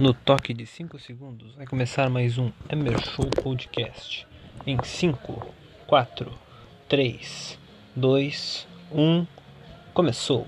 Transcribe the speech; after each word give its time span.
No 0.00 0.14
toque 0.14 0.54
de 0.54 0.64
5 0.64 0.98
segundos 0.98 1.54
vai 1.56 1.66
começar 1.66 2.08
mais 2.08 2.38
um 2.38 2.50
Emer 2.70 2.98
Show 3.04 3.26
Podcast. 3.42 4.26
Em 4.66 4.82
5, 4.82 5.46
4, 5.86 6.32
3, 6.88 7.58
2, 7.94 8.66
1, 8.90 9.26
começou! 9.92 10.46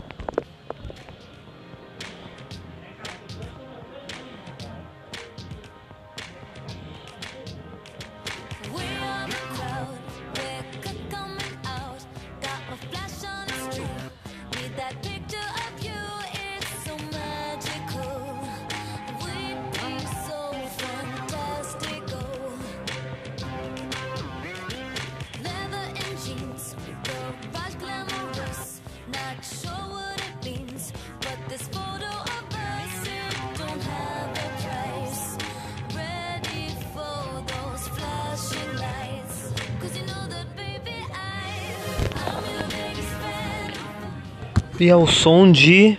E 44.82 44.91
ao 44.91 45.06
som 45.06 45.52
de. 45.52 45.96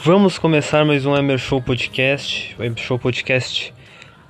Vamos 0.00 0.40
começar 0.40 0.84
mais 0.84 1.06
um 1.06 1.14
Emer 1.14 1.38
Show 1.38 1.62
Podcast. 1.62 2.56
Emer 2.58 2.76
Show 2.76 2.98
Podcast 2.98 3.72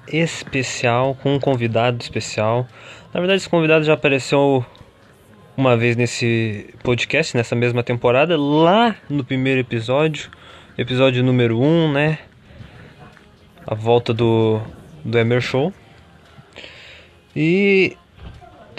especial, 0.07 1.15
com 1.23 1.37
um 1.37 1.41
convidado 1.41 2.03
especial. 2.03 2.69
Na 3.15 3.21
verdade, 3.21 3.39
esse 3.39 3.49
convidado 3.49 3.83
já 3.83 3.95
apareceu 3.95 4.63
uma 5.57 5.75
vez 5.75 5.97
nesse 5.97 6.69
podcast, 6.83 7.35
nessa 7.35 7.57
mesma 7.57 7.83
temporada, 7.83 8.39
lá 8.39 8.95
no 9.09 9.25
primeiro 9.25 9.61
episódio, 9.61 10.31
episódio 10.77 11.25
número 11.25 11.59
1, 11.59 11.65
um, 11.65 11.93
né? 11.93 12.19
A 13.67 13.75
volta 13.75 14.13
do, 14.13 14.61
do 15.03 15.19
Emer 15.19 15.41
Show. 15.41 15.73
E 17.35 17.97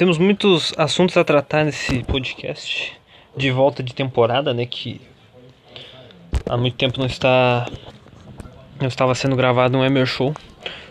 temos 0.01 0.17
muitos 0.17 0.73
assuntos 0.79 1.15
a 1.15 1.23
tratar 1.23 1.63
nesse 1.63 2.03
podcast 2.05 2.91
de 3.37 3.51
volta 3.51 3.83
de 3.83 3.93
temporada, 3.93 4.51
né? 4.51 4.65
Que 4.65 4.99
há 6.49 6.57
muito 6.57 6.75
tempo 6.75 6.97
não 6.97 7.05
está 7.05 7.69
não 8.79 8.87
estava 8.87 9.13
sendo 9.13 9.35
gravado 9.35 9.77
um 9.77 9.85
Emer 9.85 10.07
Show 10.07 10.33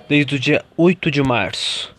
desde 0.08 0.36
o 0.36 0.38
dia 0.38 0.64
8 0.76 1.10
de 1.10 1.24
março. 1.24 1.92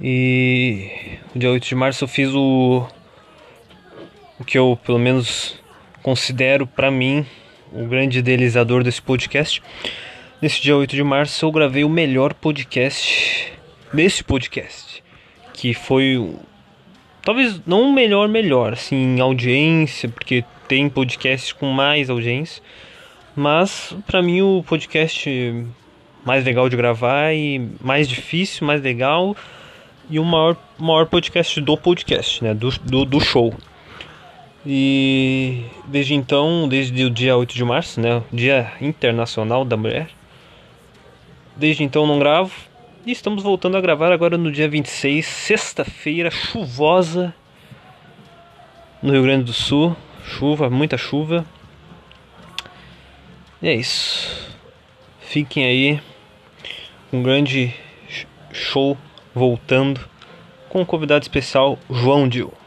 E 0.00 0.90
o 1.32 1.38
dia 1.38 1.52
8 1.52 1.68
de 1.68 1.74
março 1.76 2.02
eu 2.02 2.08
fiz 2.08 2.34
o 2.34 2.84
o 4.36 4.44
que 4.44 4.58
eu 4.58 4.76
pelo 4.84 4.98
menos 4.98 5.54
considero 6.02 6.66
para 6.66 6.90
mim 6.90 7.24
o 7.72 7.86
grande 7.86 8.18
idealizador 8.18 8.82
desse 8.82 9.00
podcast. 9.00 9.62
Nesse 10.42 10.60
dia 10.60 10.76
8 10.76 10.90
de 10.90 11.04
março 11.04 11.46
eu 11.46 11.52
gravei 11.52 11.84
o 11.84 11.88
melhor 11.88 12.34
podcast 12.34 13.52
desse 13.94 14.24
podcast 14.24 14.89
que 15.60 15.74
foi 15.74 16.36
talvez 17.22 17.60
não 17.66 17.82
o 17.82 17.92
melhor 17.92 18.26
melhor 18.28 18.72
assim 18.72 18.96
em 18.96 19.20
audiência 19.20 20.08
porque 20.08 20.42
tem 20.66 20.88
podcasts 20.88 21.52
com 21.52 21.66
mais 21.66 22.08
audiência 22.08 22.62
mas 23.36 23.94
para 24.06 24.22
mim 24.22 24.40
o 24.40 24.64
podcast 24.66 25.28
mais 26.24 26.46
legal 26.46 26.66
de 26.66 26.78
gravar 26.78 27.34
e 27.34 27.58
mais 27.78 28.08
difícil 28.08 28.66
mais 28.66 28.80
legal 28.80 29.36
e 30.08 30.18
o 30.18 30.24
maior, 30.24 30.56
maior 30.78 31.04
podcast 31.04 31.60
do 31.60 31.76
podcast 31.76 32.42
né 32.42 32.54
do, 32.54 32.70
do, 32.80 33.04
do 33.04 33.20
show. 33.20 33.54
E 34.66 35.62
desde 35.86 36.14
então 36.14 36.66
desde 36.68 37.04
o 37.04 37.10
dia 37.10 37.36
8 37.36 37.54
de 37.54 37.64
março 37.64 38.00
né 38.00 38.22
dia 38.32 38.72
internacional 38.80 39.62
da 39.62 39.76
mulher 39.76 40.08
desde 41.54 41.84
então 41.84 42.06
não 42.06 42.18
gravo 42.18 42.69
e 43.10 43.12
estamos 43.12 43.42
voltando 43.42 43.76
a 43.76 43.80
gravar 43.80 44.12
agora 44.12 44.38
no 44.38 44.52
dia 44.52 44.68
26, 44.68 45.26
sexta-feira, 45.26 46.30
chuvosa 46.30 47.34
no 49.02 49.12
Rio 49.12 49.24
Grande 49.24 49.46
do 49.46 49.52
Sul. 49.52 49.96
Chuva, 50.22 50.70
muita 50.70 50.96
chuva. 50.96 51.44
E 53.60 53.68
é 53.68 53.74
isso. 53.74 54.54
Fiquem 55.18 55.64
aí. 55.64 56.00
Um 57.12 57.20
grande 57.20 57.74
show 58.52 58.96
voltando 59.34 60.00
com 60.68 60.82
um 60.82 60.84
convidado 60.84 61.22
especial, 61.22 61.80
João 61.90 62.28
Dil. 62.28 62.59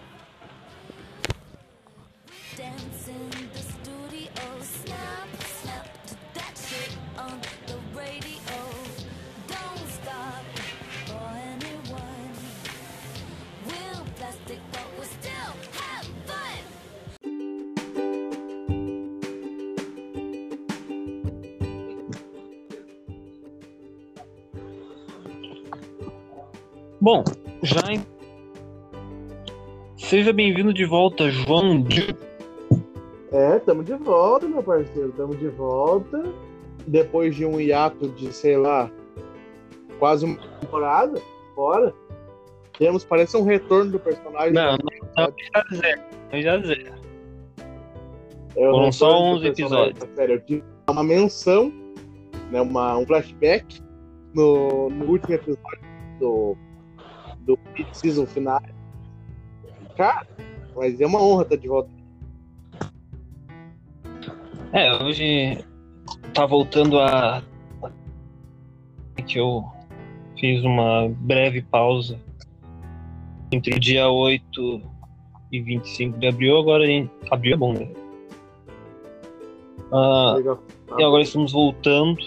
Bom, 27.04 27.22
já. 27.62 27.82
Seja 29.98 30.32
bem-vindo 30.32 30.74
de 30.74 30.86
volta, 30.86 31.30
João 31.30 31.86
É, 33.30 33.58
estamos 33.58 33.86
de 33.86 33.96
volta, 33.96 34.48
meu 34.48 34.64
parceiro. 34.64 35.10
Estamos 35.10 35.38
de 35.38 35.50
volta. 35.50 36.24
Depois 36.88 37.36
de 37.36 37.46
um 37.46 37.60
hiato 37.60 38.08
de, 38.08 38.32
sei 38.32 38.56
lá, 38.56 38.90
quase 40.00 40.24
uma 40.24 40.38
temporada 40.62 41.22
fora. 41.54 41.94
Temos, 42.80 43.04
parece 43.04 43.36
um 43.36 43.44
retorno 43.44 43.92
do 43.92 44.00
personagem. 44.00 44.54
Não, 44.54 44.78
não, 44.78 45.26
não 45.26 45.34
já 45.54 45.64
zero. 45.76 46.02
Já 46.42 46.58
zero. 46.60 46.94
É 48.56 48.72
Foram 48.72 48.92
só 48.94 49.12
11 49.12 49.48
episódios. 49.48 50.00
Sério, 50.16 50.36
eu 50.36 50.40
tive 50.40 50.64
uma 50.90 51.04
menção, 51.04 51.70
né, 52.50 52.62
uma, 52.62 52.98
um 52.98 53.06
flashback 53.06 53.82
no, 54.34 54.90
no 54.90 55.06
último 55.06 55.36
episódio 55.36 55.82
do 56.22 56.56
do 57.46 57.58
season 57.92 58.26
final. 58.26 58.62
Cara, 59.96 60.28
mas 60.76 61.00
é 61.00 61.06
uma 61.06 61.22
honra 61.22 61.44
estar 61.44 61.56
de 61.56 61.68
volta. 61.68 61.90
É, 64.72 64.92
hoje 65.04 65.64
tá 66.34 66.46
voltando 66.46 67.00
a 67.00 67.44
que 69.28 69.40
eu 69.40 69.64
fiz 70.38 70.64
uma 70.64 71.08
breve 71.10 71.62
pausa 71.62 72.20
entre 73.52 73.76
o 73.76 73.80
dia 73.80 74.10
8 74.10 74.82
e 75.52 75.62
25 75.62 76.20
de 76.20 76.28
abril, 76.28 76.58
agora 76.58 76.86
em 76.86 77.10
abril 77.32 77.54
é 77.54 77.58
bom, 77.58 77.74
né? 77.74 77.88
Ah, 79.92 80.36
e 80.98 81.04
agora 81.04 81.22
estamos 81.22 81.52
voltando 81.52 82.18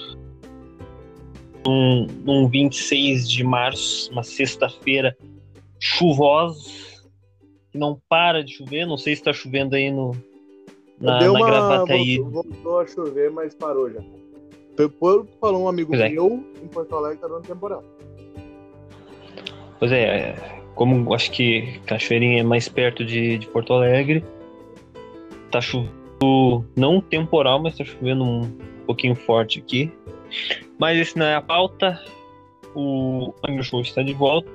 num, 1.66 2.06
num 2.24 2.48
26 2.48 3.28
de 3.28 3.42
março, 3.42 4.10
uma 4.12 4.22
sexta-feira 4.22 5.16
chuvosa, 5.78 6.70
que 7.70 7.78
não 7.78 8.00
para 8.08 8.42
de 8.42 8.54
chover. 8.54 8.86
Não 8.86 8.96
sei 8.96 9.14
se 9.14 9.20
está 9.20 9.32
chovendo 9.32 9.74
aí 9.74 9.90
no, 9.90 10.16
na, 11.00 11.18
Deu 11.18 11.32
na 11.32 11.38
uma, 11.40 11.46
Gravataí. 11.46 12.18
Voltou, 12.18 12.42
voltou, 12.42 12.80
a 12.80 12.86
chover, 12.86 13.30
mas 13.30 13.54
parou 13.54 13.90
já. 13.90 14.00
Depois 14.76 15.26
falou 15.40 15.62
um 15.62 15.68
amigo 15.68 15.94
é. 15.94 16.08
meu 16.08 16.44
em 16.62 16.68
Porto 16.68 16.94
Alegre 16.94 17.18
tá 17.18 17.26
dando 17.26 17.46
temporal. 17.46 17.82
Pois 19.78 19.90
é, 19.90 20.02
é, 20.02 20.62
como 20.74 21.12
acho 21.14 21.30
que 21.30 21.80
Cachoeirinha 21.86 22.40
é 22.40 22.42
mais 22.42 22.68
perto 22.68 23.04
de, 23.04 23.38
de 23.38 23.46
Porto 23.48 23.72
Alegre, 23.72 24.24
tá 25.50 25.60
chovendo 25.60 25.96
não 26.74 27.00
temporal, 27.00 27.62
mas 27.62 27.76
tá 27.76 27.84
chovendo 27.84 28.24
um 28.24 28.50
pouquinho 28.86 29.14
forte 29.14 29.58
aqui. 29.58 29.92
Mas 30.78 30.98
esse 30.98 31.18
não 31.18 31.26
é 31.26 31.34
a 31.34 31.40
pauta. 31.40 32.00
O 32.74 33.32
Show 33.62 33.80
está 33.80 34.02
de 34.02 34.12
volta. 34.12 34.50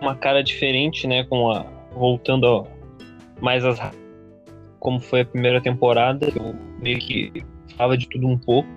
Uma 0.00 0.14
cara 0.14 0.42
diferente, 0.42 1.06
né? 1.06 1.24
Com 1.24 1.50
a. 1.50 1.64
Voltando 1.92 2.46
a, 2.46 2.66
mais 3.40 3.64
as. 3.64 3.78
Como 4.78 5.00
foi 5.00 5.22
a 5.22 5.24
primeira 5.24 5.60
temporada. 5.60 6.28
Eu 6.34 6.54
meio 6.80 6.98
que 6.98 7.44
falava 7.76 7.96
de 7.96 8.08
tudo 8.08 8.28
um 8.28 8.38
pouco. 8.38 8.68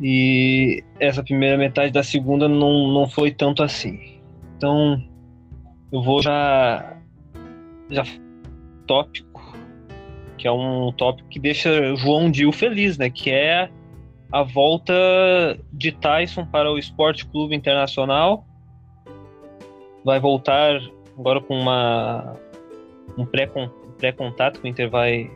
E 0.00 0.84
essa 1.00 1.22
primeira 1.22 1.56
metade 1.56 1.90
da 1.90 2.02
segunda 2.02 2.48
não, 2.48 2.88
não 2.92 3.08
foi 3.08 3.30
tanto 3.30 3.62
assim. 3.62 4.20
Então 4.56 5.02
eu 5.90 6.02
vou 6.02 6.22
já. 6.22 6.96
Já 7.88 8.04
tópico, 8.86 9.25
que 10.46 10.48
é 10.48 10.52
um 10.52 10.92
tópico 10.92 11.28
que 11.28 11.40
deixa 11.40 11.96
João 11.96 12.30
Dil 12.30 12.52
feliz, 12.52 12.96
né? 12.96 13.10
Que 13.10 13.32
é 13.32 13.68
a 14.30 14.44
volta 14.44 14.94
de 15.72 15.90
Tyson 15.90 16.46
para 16.46 16.70
o 16.70 16.78
Esporte 16.78 17.26
Clube 17.26 17.56
Internacional. 17.56 18.46
Vai 20.04 20.20
voltar 20.20 20.80
agora 21.18 21.40
com 21.40 21.58
uma 21.58 22.36
um 23.18 23.26
pré-contato 23.26 24.60
que 24.60 24.68
o 24.68 24.70
Inter 24.70 24.88
vai, 24.88 25.28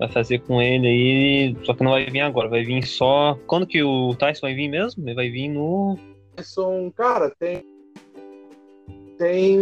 vai 0.00 0.08
fazer 0.08 0.40
com 0.40 0.60
ele 0.60 0.88
aí, 0.88 1.56
só 1.64 1.72
que 1.72 1.84
não 1.84 1.92
vai 1.92 2.06
vir 2.06 2.20
agora, 2.20 2.48
vai 2.48 2.64
vir 2.64 2.84
só. 2.84 3.38
Quando 3.46 3.68
que 3.68 3.84
o 3.84 4.16
Tyson 4.16 4.48
vai 4.48 4.54
vir 4.54 4.68
mesmo? 4.68 5.06
Ele 5.06 5.14
vai 5.14 5.30
vir 5.30 5.48
no. 5.48 5.96
Tyson, 6.34 6.90
cara, 6.90 7.32
tem. 7.38 7.62
Tem 9.18 9.58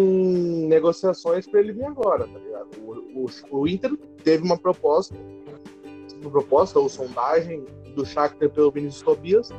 negociações 0.68 1.46
para 1.46 1.60
ele 1.60 1.72
vir 1.72 1.86
agora, 1.86 2.28
tá 2.28 2.38
ligado? 2.38 2.68
O, 2.78 3.24
o, 3.24 3.60
o 3.60 3.66
Inter 3.68 3.96
teve 4.22 4.44
uma 4.44 4.58
proposta, 4.58 5.14
uma 6.20 6.30
proposta 6.30 6.78
ou 6.78 6.88
sondagem 6.88 7.64
do 7.94 8.04
Shakhtar 8.04 8.50
pelo 8.50 8.70
Vinícius 8.70 9.02
Tobias, 9.02 9.50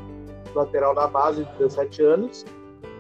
lateral 0.54 0.94
da 0.94 1.08
base 1.08 1.44
de 1.44 1.58
17 1.58 2.04
anos, 2.04 2.46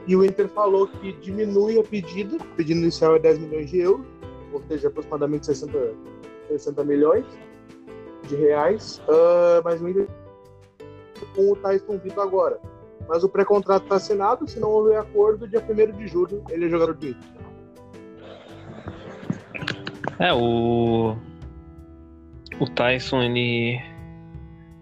e 0.07 0.15
o 0.15 0.25
Inter 0.25 0.47
falou 0.47 0.87
que 0.87 1.13
diminui 1.13 1.79
a 1.79 1.83
pedida, 1.83 2.37
o 2.37 2.55
pedido 2.55 2.79
inicial 2.79 3.15
é 3.15 3.19
10 3.19 3.39
milhões 3.39 3.69
de 3.69 3.79
euros, 3.79 4.05
ou 4.51 4.61
seja, 4.67 4.87
aproximadamente 4.87 5.45
60, 5.45 5.93
60 6.49 6.83
milhões 6.83 7.25
de 8.27 8.35
reais, 8.35 8.99
uh, 9.07 9.61
mas 9.63 9.81
o 9.81 9.87
Inter 9.87 10.07
com 11.35 11.51
o 11.51 11.55
Tyson 11.57 11.97
Vitor 11.97 12.23
agora. 12.23 12.59
Mas 13.07 13.23
o 13.23 13.29
pré-contrato 13.29 13.83
está 13.83 13.95
assinado, 13.95 14.47
se 14.47 14.59
não 14.59 14.69
houver 14.69 14.99
acordo, 14.99 15.47
dia 15.47 15.61
1 15.61 15.97
de 15.97 16.07
julho 16.07 16.43
ele 16.49 16.65
é 16.65 16.69
jogador 16.69 16.93
do 16.93 17.07
Inter. 17.07 17.37
É, 20.19 20.33
o. 20.33 21.15
O 22.59 22.65
Tyson, 22.73 23.21
ele. 23.21 23.79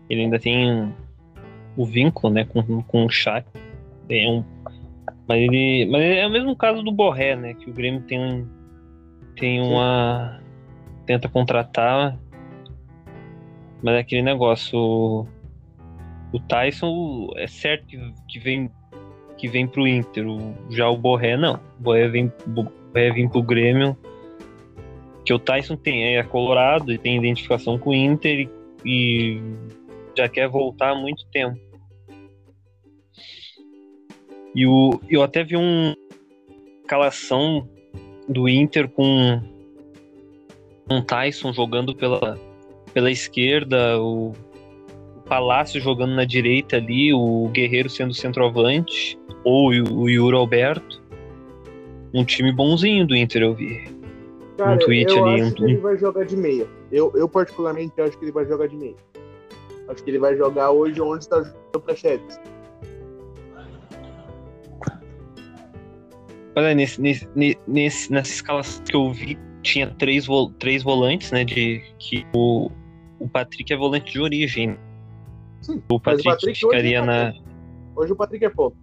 Ele 0.10 0.22
ainda 0.22 0.39
tem 0.39 0.94
o 1.75 1.86
vínculo, 1.86 2.33
né, 2.33 2.45
com, 2.45 2.81
com 2.83 3.06
o 3.06 3.10
Shaq. 3.10 3.48
É 4.10 4.30
um, 4.30 4.44
mas 5.27 5.42
ele. 5.42 5.88
Mas 5.92 6.01
é 6.01 6.25
o 6.25 6.31
mesmo 6.31 6.56
caso 6.56 6.83
do 6.83 6.92
Borré, 6.92 7.36
né? 7.36 7.54
Que 7.54 7.69
o 7.69 7.74
Grêmio 7.74 8.01
tem 8.01 8.48
tem 9.36 9.62
uma. 9.62 10.39
tenta 11.06 11.27
contratar, 11.27 12.18
mas 13.83 13.95
é 13.95 14.00
aquele 14.00 14.22
negócio. 14.22 15.27
O, 16.36 16.40
Tyson 16.40 17.30
é 17.38 17.48
certo 17.48 17.88
que, 18.28 18.40
vem 18.40 18.70
que 19.38 19.48
vem 19.48 19.66
pro 19.66 19.88
Inter. 19.88 20.26
Já 20.70 20.90
o 20.90 20.98
Borré 20.98 21.38
não. 21.38 21.56
O 21.80 21.84
Borré 21.84 22.10
vem, 22.10 22.30
Borré 22.46 23.12
vem 23.12 23.30
pro 23.30 23.42
Grêmio. 23.42 23.98
Que 25.26 25.34
o 25.34 25.40
Tyson 25.40 25.78
tem, 25.78 26.18
é 26.18 26.24
colorado 26.24 26.92
e 26.92 26.98
tem 26.98 27.18
identificação 27.18 27.80
com 27.80 27.92
o 27.92 27.94
Inter 27.94 28.42
e, 28.42 28.50
e 28.86 29.42
já 30.18 30.28
quer 30.28 30.50
voltar 30.50 30.92
há 30.92 30.96
muito 30.96 31.26
tempo. 31.28 31.58
E 34.54 34.68
o, 34.68 35.00
eu 35.10 35.24
até 35.24 35.42
vi 35.42 35.56
um 35.56 35.94
escalação 36.82 37.66
do 38.28 38.50
Inter 38.50 38.90
com 38.90 39.42
um 40.90 41.02
Tyson 41.02 41.54
jogando 41.54 41.96
pela, 41.96 42.38
pela 42.94 43.10
esquerda, 43.10 43.98
o 44.02 44.34
Palácio 45.27 45.81
jogando 45.81 46.16
na 46.16 46.25
direita 46.25 46.77
ali, 46.77 47.13
o 47.13 47.50
Guerreiro 47.50 47.89
sendo 47.89 48.13
centroavante, 48.13 49.18
ou 49.44 49.69
o, 49.69 50.10
Yuri 50.10 50.36
Alberto. 50.36 51.01
Um 52.13 52.24
time 52.24 52.51
bonzinho 52.51 53.06
do 53.06 53.16
Inter, 53.16 53.42
eu 53.42 53.54
vi. 53.54 53.83
Cara, 54.57 54.75
um 54.75 54.77
tweet 54.77 55.12
eu 55.12 55.25
ali. 55.25 55.42
Acho 55.42 55.51
um... 55.51 55.54
que 55.54 55.63
ele 55.63 55.77
vai 55.77 55.98
jogar 55.98 56.25
de 56.25 56.38
meia. 56.38 56.68
Eu, 56.92 57.12
eu, 57.16 57.27
particularmente, 57.27 58.00
acho 58.00 58.18
que 58.18 58.25
ele 58.25 58.31
vai 58.31 58.45
jogar 58.45 58.68
de 58.68 58.75
meia. 58.75 58.95
Acho 59.88 60.04
que 60.04 60.10
ele 60.10 60.19
vai 60.19 60.36
jogar 60.36 60.72
hoje 60.72 61.00
onde 61.01 61.24
está 61.24 61.54
o 61.75 61.80
Prachetes. 61.80 62.39
Olha, 66.56 66.74
nesse, 66.74 67.01
nesse, 67.01 67.27
nesse, 67.68 68.12
nessa 68.12 68.31
escala 68.31 68.62
que 68.63 68.95
eu 68.95 69.12
vi, 69.12 69.38
tinha 69.62 69.88
três, 69.88 70.25
três 70.57 70.83
volantes, 70.83 71.31
né? 71.31 71.44
De 71.44 71.83
que 72.00 72.25
o, 72.33 72.72
o 73.19 73.27
Patrick 73.27 73.74
é 73.74 73.75
volante 73.75 74.13
de 74.13 74.22
origem. 74.22 74.77
Sim, 75.65 75.81
o 75.89 76.00
Patrick, 76.00 76.27
o 76.27 76.31
Patrick 76.31 76.59
ficaria 76.59 77.01
hoje 77.01 77.07
na. 77.07 77.33
Hoje 77.95 78.13
o 78.13 78.15
Patrick 78.15 78.45
é 78.45 78.50
ponto. 78.50 78.77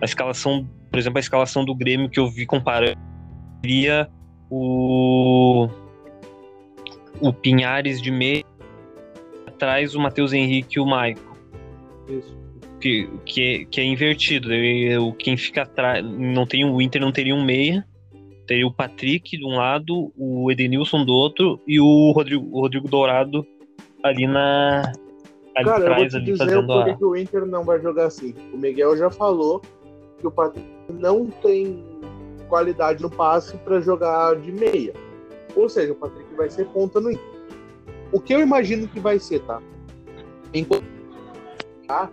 A 0.00 0.04
escalação, 0.04 0.68
por 0.90 0.98
exemplo, 0.98 1.16
a 1.16 1.20
escalação 1.20 1.64
do 1.64 1.74
Grêmio 1.74 2.10
que 2.10 2.20
eu 2.20 2.28
vi 2.28 2.44
comparando 2.44 3.00
seria 3.62 4.10
o 4.50 5.70
o 7.18 7.32
Pinhares 7.32 8.02
de 8.02 8.10
meio 8.10 8.44
atrás 9.46 9.94
o 9.94 10.00
Matheus 10.00 10.34
Henrique 10.34 10.76
e 10.76 10.80
o 10.80 10.84
Maicon. 10.84 11.34
Isso. 12.06 12.36
Que, 12.78 13.08
que, 13.24 13.42
é, 13.42 13.64
que 13.64 13.80
é 13.80 13.84
invertido. 13.84 14.50
O, 15.00 15.14
quem 15.14 15.38
fica 15.38 15.62
atrás. 15.62 16.04
Não 16.04 16.46
tem 16.46 16.62
o 16.66 16.82
Inter 16.82 17.00
não 17.00 17.10
teria 17.10 17.34
um 17.34 17.42
meia. 17.42 17.86
Teria 18.46 18.66
o 18.66 18.72
Patrick 18.72 19.36
de 19.36 19.44
um 19.44 19.56
lado, 19.56 20.12
o 20.16 20.50
Edenilson 20.50 21.04
do 21.04 21.12
outro 21.12 21.60
e 21.66 21.80
o 21.80 22.12
Rodrigo, 22.12 22.46
o 22.52 22.60
Rodrigo 22.60 22.88
Dourado 22.88 23.46
ali 24.02 24.26
na. 24.26 24.82
Ali 25.56 25.66
Cara, 25.66 25.78
atrás, 25.78 26.14
eu 26.14 26.20
vou 26.20 26.26
te 26.26 26.32
dizer 26.32 26.66
por 26.66 26.90
a... 26.90 26.96
que 26.96 27.04
o 27.04 27.16
Inter 27.16 27.46
não 27.46 27.64
vai 27.64 27.80
jogar 27.80 28.06
assim. 28.06 28.34
O 28.52 28.58
Miguel 28.58 28.96
já 28.96 29.10
falou 29.10 29.62
que 30.18 30.26
o 30.26 30.30
Patrick 30.30 30.66
não 30.88 31.26
tem 31.26 31.82
qualidade 32.48 33.00
no 33.02 33.08
passe 33.08 33.56
para 33.58 33.80
jogar 33.80 34.36
de 34.36 34.52
meia. 34.52 34.92
Ou 35.54 35.68
seja, 35.68 35.92
o 35.92 35.96
Patrick 35.96 36.34
vai 36.34 36.50
ser 36.50 36.66
ponta 36.66 37.00
no 37.00 37.12
Inter. 37.12 37.34
O 38.12 38.20
que 38.20 38.34
eu 38.34 38.40
imagino 38.40 38.88
que 38.88 38.98
vai 38.98 39.18
ser, 39.18 39.40
tá? 39.42 39.62
Enquanto 40.52 40.84
tá? 41.86 42.10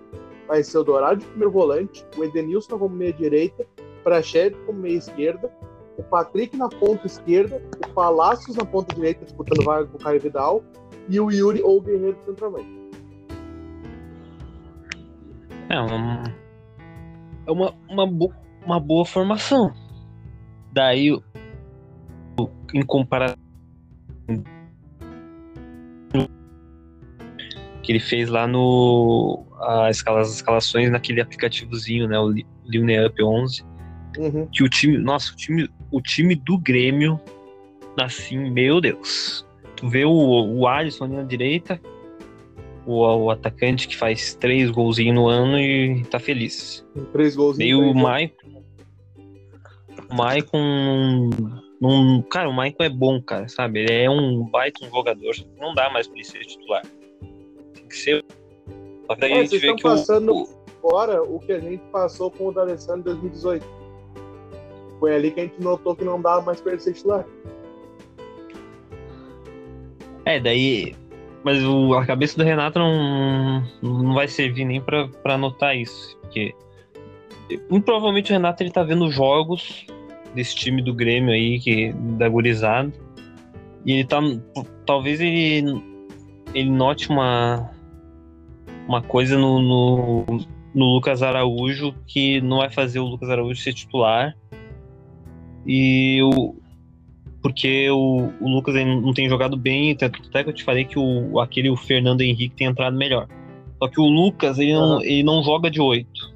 vai 0.47 0.63
ser 0.63 0.77
o 0.77 0.83
Dourado 0.83 1.21
de 1.21 1.25
primeiro 1.27 1.51
volante, 1.51 2.05
o 2.17 2.23
Edenilson 2.23 2.77
como 2.77 2.95
meia 2.95 3.13
direita, 3.13 3.65
Praxedes 4.03 4.59
como 4.65 4.79
meia 4.79 4.97
esquerda, 4.97 5.51
o 5.97 6.03
Patrick 6.03 6.55
na 6.57 6.69
ponta 6.69 7.05
esquerda, 7.05 7.61
o 7.85 7.93
Palácios 7.93 8.55
na 8.55 8.65
ponta 8.65 8.93
direita 8.95 9.25
disputando 9.25 9.63
vaga 9.63 9.85
com 9.87 9.97
o 9.97 9.99
Caio 9.99 10.19
Vidal 10.19 10.63
e 11.09 11.19
o 11.19 11.31
Yuri 11.31 11.61
ou 11.61 11.77
o 11.77 11.81
Guerreiro 11.81 12.17
centralmente. 12.25 12.81
É 15.69 15.79
uma, 15.79 16.23
é 17.47 17.51
uma, 17.51 17.73
uma, 17.89 18.07
bo, 18.07 18.33
uma 18.65 18.79
boa 18.79 19.05
formação. 19.05 19.73
Daí, 20.71 21.17
em 22.73 22.85
comparação 22.85 23.37
que 27.81 27.91
ele 27.91 27.99
fez 27.99 28.29
lá 28.29 28.47
no 28.47 29.45
a 29.59 29.89
escala, 29.89 30.21
as 30.21 30.33
escalações 30.33 30.91
naquele 30.91 31.21
aplicativozinho, 31.21 32.07
né, 32.07 32.19
o 32.19 32.29
Up 32.29 33.23
11, 33.23 33.63
uhum. 34.17 34.47
que 34.51 34.63
o 34.63 34.69
time, 34.69 34.97
nossa, 34.97 35.33
o 35.33 35.35
time, 35.35 35.69
o 35.91 36.01
time 36.01 36.35
do 36.35 36.57
Grêmio, 36.57 37.19
assim, 37.99 38.37
meu 38.49 38.79
Deus. 38.79 39.45
Tu 39.75 39.89
vê 39.89 40.05
o, 40.05 40.11
o 40.11 40.67
Alisson 40.67 41.05
ali 41.05 41.15
na 41.15 41.23
direita, 41.23 41.79
o, 42.85 43.01
o 43.01 43.29
atacante 43.29 43.87
que 43.87 43.97
faz 43.97 44.35
três 44.35 44.69
golzinhos 44.71 45.15
no 45.15 45.27
ano 45.27 45.59
e 45.59 46.03
tá 46.05 46.19
feliz. 46.19 46.85
Três 47.11 47.35
golzinhos. 47.35 47.69
E 47.69 47.75
o 47.75 47.93
Maicon. 47.93 48.63
O 50.09 50.15
Maicon. 50.15 51.29
Num, 51.81 52.21
cara, 52.21 52.47
o 52.47 52.53
Maicon 52.53 52.83
é 52.83 52.89
bom, 52.89 53.21
cara, 53.21 53.47
sabe? 53.47 53.79
Ele 53.79 53.93
é 54.03 54.09
um 54.09 54.43
baita 54.45 54.85
um 54.85 54.89
jogador. 54.89 55.33
Não 55.59 55.73
dá 55.73 55.89
mais 55.89 56.07
pra 56.07 56.15
ele 56.15 56.25
ser 56.25 56.45
titular 56.45 56.83
que 57.91 57.97
ser. 57.97 58.25
Só 59.05 59.15
que 59.15 59.21
daí 59.21 59.33
é, 59.33 59.39
a 59.39 59.43
gente 59.43 59.57
vê 59.59 59.75
que 59.75 59.83
passando 59.83 60.33
o, 60.33 60.45
fora 60.81 61.21
o 61.21 61.39
que 61.39 61.51
a 61.51 61.59
gente 61.59 61.83
passou 61.91 62.31
com 62.31 62.47
o 62.47 62.51
D'Alessandro 62.51 63.11
em 63.11 63.19
2018. 63.19 63.80
Foi 65.01 65.15
ali 65.15 65.31
que 65.31 65.39
a 65.39 65.43
gente 65.43 65.59
notou 65.59 65.95
que 65.95 66.05
não 66.05 66.21
dava 66.21 66.43
mais 66.43 66.61
pra 66.61 66.73
ele 66.73 66.81
ser 66.81 66.93
titular. 66.93 67.25
É, 70.23 70.39
daí. 70.39 70.95
Mas 71.43 71.63
o, 71.63 71.95
a 71.95 72.05
cabeça 72.05 72.37
do 72.37 72.43
Renato 72.43 72.77
não, 72.77 73.63
não 73.81 74.13
vai 74.13 74.27
servir 74.27 74.63
nem 74.63 74.79
pra 74.79 75.09
anotar 75.25 75.75
isso. 75.75 76.15
Porque. 76.21 76.53
Provavelmente 77.83 78.31
o 78.31 78.33
Renato 78.33 78.61
ele 78.61 78.69
tá 78.69 78.83
vendo 78.83 79.11
jogos 79.11 79.87
desse 80.35 80.55
time 80.55 80.83
do 80.83 80.93
Grêmio 80.93 81.33
aí, 81.33 81.59
que, 81.59 81.91
da 81.93 82.29
gurizada. 82.29 82.93
E 83.83 83.93
ele 83.93 84.05
tá. 84.05 84.19
Talvez 84.85 85.19
ele, 85.19 85.83
ele 86.53 86.69
note 86.69 87.09
uma, 87.09 87.71
uma 88.87 89.01
coisa 89.01 89.35
no, 89.35 89.59
no, 89.59 90.25
no, 90.75 90.85
Lucas 90.93 91.23
Araújo 91.23 91.95
que 92.05 92.39
não 92.41 92.57
vai 92.57 92.69
fazer 92.69 92.99
o 92.99 93.05
Lucas 93.05 93.31
Araújo 93.31 93.59
ser 93.59 93.73
titular. 93.73 94.37
E 95.65 96.21
o, 96.23 96.55
porque 97.41 97.89
o, 97.89 98.29
o 98.39 98.49
Lucas 98.49 98.73
não 98.85 99.13
tem 99.13 99.29
jogado 99.29 99.55
bem, 99.57 99.95
tanto 99.95 100.21
até 100.27 100.43
que 100.43 100.49
eu 100.49 100.53
te 100.53 100.63
falei 100.63 100.85
que 100.85 100.97
o, 100.97 101.39
aquele 101.39 101.69
o 101.69 101.75
Fernando 101.75 102.21
Henrique 102.21 102.55
tem 102.55 102.67
entrado 102.67 102.97
melhor. 102.97 103.27
Só 103.79 103.87
que 103.87 103.99
o 103.99 104.05
Lucas 104.05 104.59
ele 104.59 104.73
não, 104.73 105.01
ele 105.01 105.23
não 105.23 105.43
joga 105.43 105.69
de 105.69 105.81
8. 105.81 106.31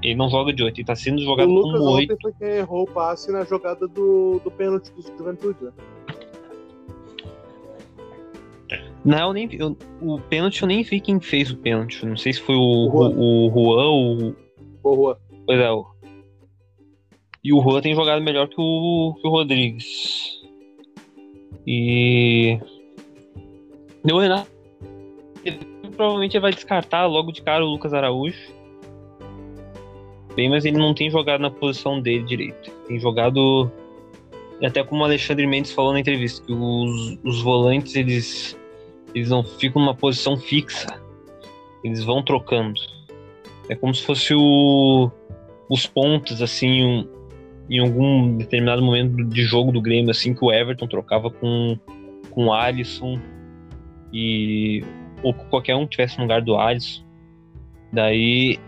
Ele 0.00 0.14
não 0.14 0.28
joga 0.30 0.52
de 0.52 0.62
8, 0.62 0.78
ele 0.78 0.86
tá 0.86 0.94
sendo 0.94 1.18
O 1.18 1.22
jogado 1.24 1.50
Lucas 1.50 1.80
como 1.80 1.90
8. 1.92 2.12
ontem 2.12 2.22
foi 2.22 2.32
quem 2.38 2.48
errou 2.58 2.82
o 2.84 2.86
passe 2.86 3.32
na 3.32 3.44
jogada 3.44 3.88
do, 3.88 4.40
do 4.44 4.50
pênalti 4.50 4.92
do 4.92 5.02
Juventude, 5.02 5.64
né? 5.64 5.72
Não, 9.04 9.28
eu 9.28 9.32
nem 9.32 9.48
eu- 9.54 9.76
o 10.02 10.18
pênalti 10.20 10.62
eu 10.62 10.68
nem 10.68 10.82
vi 10.82 11.00
quem 11.00 11.18
fez 11.20 11.50
o 11.50 11.56
pênalti. 11.56 12.04
Não 12.04 12.16
sei 12.16 12.32
se 12.32 12.40
foi 12.40 12.56
o, 12.56 12.60
O 12.60 12.90
Juan. 12.90 13.10
o, 13.16 13.46
o 13.46 13.50
Juan 13.50 13.86
ou. 13.86 14.36
Ô, 14.82 14.94
Juan. 14.96 15.16
Pois 15.46 15.58
é, 15.60 15.70
o. 15.70 15.86
E 17.48 17.52
o 17.54 17.62
Juan 17.62 17.80
tem 17.80 17.94
jogado 17.94 18.20
melhor 18.20 18.46
que 18.46 18.56
o, 18.58 19.14
que 19.18 19.26
o 19.26 19.30
Rodrigues. 19.30 20.38
E. 21.66 22.58
Deu 24.04 24.18
Renato. 24.18 24.50
Ele 25.42 25.58
provavelmente 25.96 26.38
vai 26.38 26.52
descartar 26.52 27.06
logo 27.06 27.32
de 27.32 27.40
cara 27.40 27.64
o 27.64 27.70
Lucas 27.70 27.94
Araújo. 27.94 28.36
Bem, 30.36 30.50
mas 30.50 30.66
ele 30.66 30.76
não 30.76 30.92
tem 30.92 31.10
jogado 31.10 31.40
na 31.40 31.50
posição 31.50 32.02
dele 32.02 32.22
direito. 32.24 32.70
Tem 32.86 33.00
jogado. 33.00 33.72
E 34.60 34.66
até 34.66 34.84
como 34.84 35.00
o 35.00 35.04
Alexandre 35.06 35.46
Mendes 35.46 35.72
falou 35.72 35.94
na 35.94 36.00
entrevista, 36.00 36.44
que 36.44 36.52
os, 36.52 37.18
os 37.24 37.40
volantes 37.40 37.96
eles, 37.96 38.60
eles 39.14 39.30
não 39.30 39.42
ficam 39.42 39.80
numa 39.80 39.94
posição 39.94 40.36
fixa. 40.36 41.02
Eles 41.82 42.04
vão 42.04 42.22
trocando. 42.22 42.78
É 43.70 43.74
como 43.74 43.94
se 43.94 44.04
fosse 44.04 44.34
o, 44.34 45.10
os 45.70 45.86
pontos, 45.86 46.42
assim, 46.42 46.84
um- 46.84 47.17
em 47.68 47.80
algum 47.80 48.36
determinado 48.36 48.82
momento 48.82 49.24
de 49.24 49.42
jogo 49.42 49.70
do 49.72 49.80
Grêmio, 49.80 50.10
assim, 50.10 50.34
que 50.34 50.44
o 50.44 50.52
Everton 50.52 50.86
trocava 50.86 51.30
com, 51.30 51.78
com 52.30 52.46
o 52.46 52.52
Alisson 52.52 53.18
e 54.12 54.82
ou 55.22 55.34
que 55.34 55.44
qualquer 55.46 55.74
um 55.74 55.84
que 55.84 55.92
tivesse 55.92 56.16
no 56.16 56.24
lugar 56.24 56.40
do 56.42 56.56
Alisson. 56.56 57.04
Daí 57.92 58.58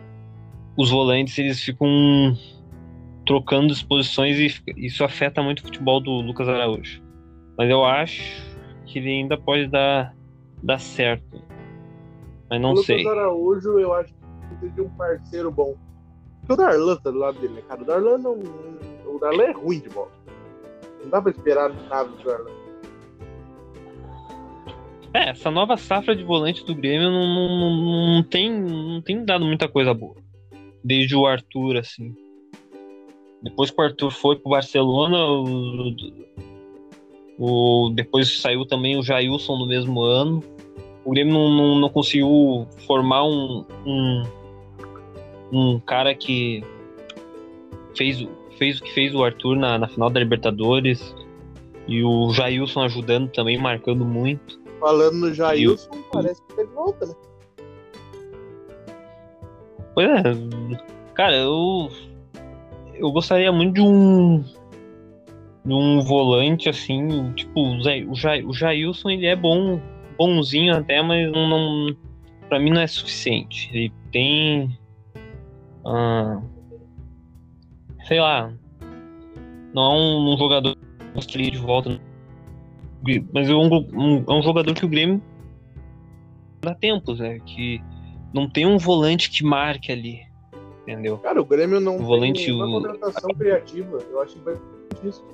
os 0.77 0.91
volantes 0.91 1.39
eles 1.39 1.63
ficam 1.63 1.89
trocando 3.25 3.73
as 3.73 3.83
posições 3.83 4.39
e 4.39 4.53
isso 4.77 5.05
afeta 5.05 5.43
muito 5.43 5.61
o 5.61 5.63
futebol 5.63 6.01
do 6.01 6.11
Lucas 6.11 6.49
Araújo. 6.49 7.03
Mas 7.57 7.71
eu 7.71 7.85
acho 7.85 8.43
que 8.87 8.99
ele 8.99 9.11
ainda 9.11 9.39
pode 9.39 9.67
dar, 9.69 10.15
dar 10.63 10.79
certo. 10.79 11.43
Mas 12.49 12.59
o 12.59 12.63
não 12.63 12.71
Lucas 12.71 12.87
sei. 12.87 13.07
Araújo, 13.07 13.79
eu 13.79 13.93
acho 13.95 14.13
que 14.13 14.21
precisa 14.49 14.73
de 14.73 14.81
um 14.81 14.89
parceiro 14.91 15.51
bom. 15.51 15.77
Porque 16.41 16.55
o 16.55 16.57
Darlan 16.57 16.97
tá 16.97 17.11
do 17.11 17.19
lado 17.19 17.39
dele, 17.39 17.55
né, 17.55 17.63
cara? 17.69 17.83
O 17.83 17.85
Darlan 17.85 18.19
não. 18.19 18.39
O 19.21 19.23
Darlan 19.23 19.45
é 19.45 19.53
ruim 19.53 19.81
de 19.81 19.91
bola. 19.91 20.11
Não 21.03 21.11
dá 21.11 21.21
pra 21.21 21.31
esperar 21.31 21.69
nada 21.89 22.09
Darlan. 22.25 22.51
É, 25.13 25.31
essa 25.31 25.51
nova 25.51 25.77
safra 25.77 26.17
de 26.17 26.23
volante 26.25 26.65
do 26.65 26.75
Grêmio 26.75 27.11
não, 27.11 27.27
não, 27.27 28.15
não- 28.17 28.23
tem, 28.23 28.51
não 28.51 29.03
tem 29.03 29.23
dado 29.25 29.45
muita 29.45 29.69
coisa 29.69 29.93
boa. 29.93 30.15
Desde 30.83 31.15
o 31.15 31.27
Arthur, 31.27 31.77
assim. 31.77 32.15
Depois 33.43 33.71
que 33.71 33.81
o 33.81 33.85
Arthur 33.85 34.11
foi 34.11 34.37
pro 34.37 34.51
Barcelona, 34.53 35.19
o, 35.27 35.93
o- 37.39 37.91
depois 37.91 38.41
saiu 38.41 38.65
também 38.65 38.97
o 38.97 39.03
Jailson 39.03 39.59
no 39.59 39.67
mesmo 39.67 40.01
ano. 40.01 40.43
O 41.05 41.11
Grêmio 41.11 41.35
não, 41.35 41.51
não, 41.51 41.79
não 41.81 41.89
conseguiu 41.91 42.67
formar 42.87 43.25
um, 43.25 43.65
um, 43.85 44.23
um 45.53 45.81
cara 45.81 46.15
que 46.15 46.63
fez, 47.97 48.27
fez 48.61 48.79
o 48.79 48.85
que 48.85 48.93
fez 48.93 49.15
o 49.15 49.25
Arthur 49.25 49.57
na, 49.57 49.79
na 49.79 49.89
final 49.89 50.11
da 50.11 50.21
Libertadores. 50.21 51.17
E 51.89 52.05
o 52.05 52.31
Jailson 52.31 52.83
ajudando 52.83 53.29
também, 53.31 53.59
marcando 53.59 54.05
muito. 54.05 54.61
Falando 54.79 55.15
no 55.17 55.35
Jailson, 55.35 55.91
parece 56.13 56.41
que 56.47 56.55
de 56.55 56.65
volta, 56.73 57.07
né? 57.07 57.15
Pois 59.95 60.09
é, 60.09 60.23
cara, 61.15 61.37
eu 61.37 61.91
eu 62.95 63.11
gostaria 63.11 63.51
muito 63.51 63.75
de 63.75 63.81
um 63.81 64.45
de 65.65 65.75
um 65.75 66.01
volante 66.03 66.69
assim, 66.69 67.33
tipo, 67.33 67.61
o 67.61 67.83
Zé- 67.83 68.05
o, 68.09 68.15
Ja, 68.15 68.47
o 68.47 68.53
Jailson, 68.53 69.11
ele 69.11 69.27
é 69.27 69.37
bom, 69.37 69.81
bonzinho 70.17 70.77
até, 70.77 71.03
mas 71.03 71.31
não, 71.33 71.49
não 71.49 71.97
para 72.49 72.59
mim 72.59 72.71
não 72.71 72.81
é 72.81 72.87
suficiente. 72.87 73.69
Ele 73.73 73.93
tem 74.13 74.79
ah, 75.85 76.41
sei 78.11 78.19
lá, 78.21 78.53
não 79.73 79.83
é 79.85 79.95
um, 79.95 80.35
um 80.35 80.37
jogador 80.37 80.75
que 80.75 81.15
gostaria 81.15 81.49
de 81.49 81.59
volta, 81.59 82.01
mas 83.33 83.49
é 83.49 83.55
um, 83.55 83.69
um- 83.73 84.25
é 84.29 84.33
um 84.33 84.43
jogador 84.43 84.75
que 84.75 84.85
o 84.85 84.89
Grêmio 84.89 85.23
dá 86.61 86.75
tempos, 86.75 87.21
né, 87.21 87.39
que 87.47 87.81
não 88.35 88.51
tem 88.51 88.67
um 88.67 88.79
volante 88.79 89.31
que 89.31 89.45
marque 89.45 89.93
ali, 89.93 90.23
entendeu? 90.83 91.19
Cara, 91.19 91.41
o 91.41 91.45
Grêmio 91.45 91.79
não 91.79 91.99
O 91.99 92.05
volante, 92.05 92.47
tem 92.47 92.53
uma 92.53 92.67
o- 92.67 92.83
contratação 92.83 93.31
criativa. 93.31 93.99
Eu 94.11 94.21
acho 94.21 94.35
que 94.35 94.41
vai 94.45 94.57
ser 94.57 95.09
isso. 95.09 95.25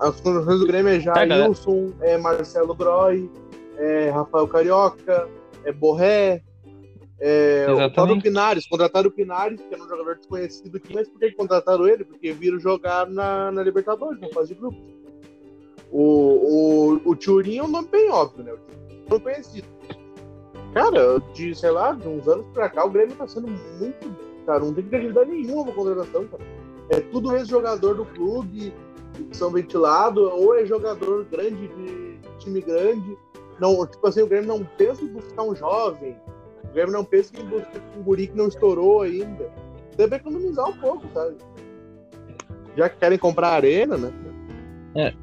As 0.00 0.20
contratações 0.20 0.58
do 0.58 0.66
Grêmio 0.66 0.92
é 0.92 1.00
Tá. 1.00 1.24
Jailson, 1.28 1.92
é 2.00 2.18
Marcelo 2.18 2.74
Groy, 2.74 3.30
é 3.76 4.10
Rafael 4.10 4.48
Carioca, 4.48 5.28
é 5.64 5.72
Borré, 5.72 6.42
é 7.20 7.66
o 7.68 8.22
Pinares. 8.22 8.66
Contrataram 8.66 9.08
o 9.08 9.12
Pinares, 9.12 9.60
que 9.60 9.74
era 9.74 9.82
um 9.82 9.88
jogador 9.88 10.16
desconhecido 10.16 10.76
aqui, 10.76 10.94
mas 10.94 11.08
por 11.08 11.18
que 11.18 11.32
contrataram 11.32 11.88
ele? 11.88 12.04
Porque 12.04 12.32
viram 12.32 12.60
jogar 12.60 13.08
na, 13.08 13.50
na 13.50 13.62
Libertadores, 13.62 14.20
na 14.20 14.28
fase 14.28 14.54
de 14.54 14.60
grupos. 14.60 14.80
O, 15.90 17.00
o, 17.02 17.10
o 17.10 17.16
Turin 17.16 17.58
é 17.58 17.62
um 17.62 17.68
nome 17.68 17.88
bem 17.88 18.10
óbvio, 18.10 18.44
né? 18.44 18.52
O 18.52 19.14
é 19.14 19.16
um 19.16 19.20
conhecido. 19.20 19.66
Cara, 20.74 21.18
de, 21.32 21.54
sei 21.54 21.70
lá, 21.70 21.92
de 21.92 22.06
uns 22.06 22.28
anos 22.28 22.46
pra 22.52 22.68
cá, 22.68 22.84
o 22.84 22.90
Grêmio 22.90 23.16
tá 23.16 23.26
sendo 23.26 23.48
muito. 23.48 24.14
Cara, 24.46 24.60
não 24.60 24.74
tem 24.74 24.84
credibilidade 24.84 25.30
nenhuma 25.30 25.64
pra 25.64 25.74
contratação, 25.74 26.26
cara. 26.26 26.42
É 26.90 27.00
tudo 27.00 27.34
ex-jogador 27.34 27.94
do 27.94 28.04
clube, 28.04 28.72
que 29.14 29.36
são 29.36 29.50
ventilados, 29.50 30.22
ou 30.22 30.54
é 30.54 30.64
jogador 30.64 31.24
grande 31.24 31.68
de 31.68 32.18
time 32.38 32.60
grande. 32.60 33.16
Não, 33.58 33.84
tipo 33.86 34.06
assim, 34.06 34.22
o 34.22 34.26
Grêmio 34.26 34.48
não 34.48 34.64
pensa 34.64 35.02
em 35.02 35.08
buscar 35.08 35.42
um 35.42 35.54
jovem. 35.54 36.16
O 36.68 36.72
Grêmio 36.72 36.92
não 36.92 37.04
pensa 37.04 37.32
em 37.40 37.44
buscar 37.44 37.80
um 37.96 38.02
guri 38.02 38.28
que 38.28 38.36
não 38.36 38.48
estourou 38.48 39.02
ainda. 39.02 39.50
Deve 39.96 40.16
economizar 40.16 40.68
um 40.68 40.76
pouco, 40.78 41.08
sabe? 41.12 41.36
Já 42.76 42.88
que 42.88 42.98
querem 42.98 43.18
comprar 43.18 43.50
arena, 43.50 43.96
né? 43.96 44.12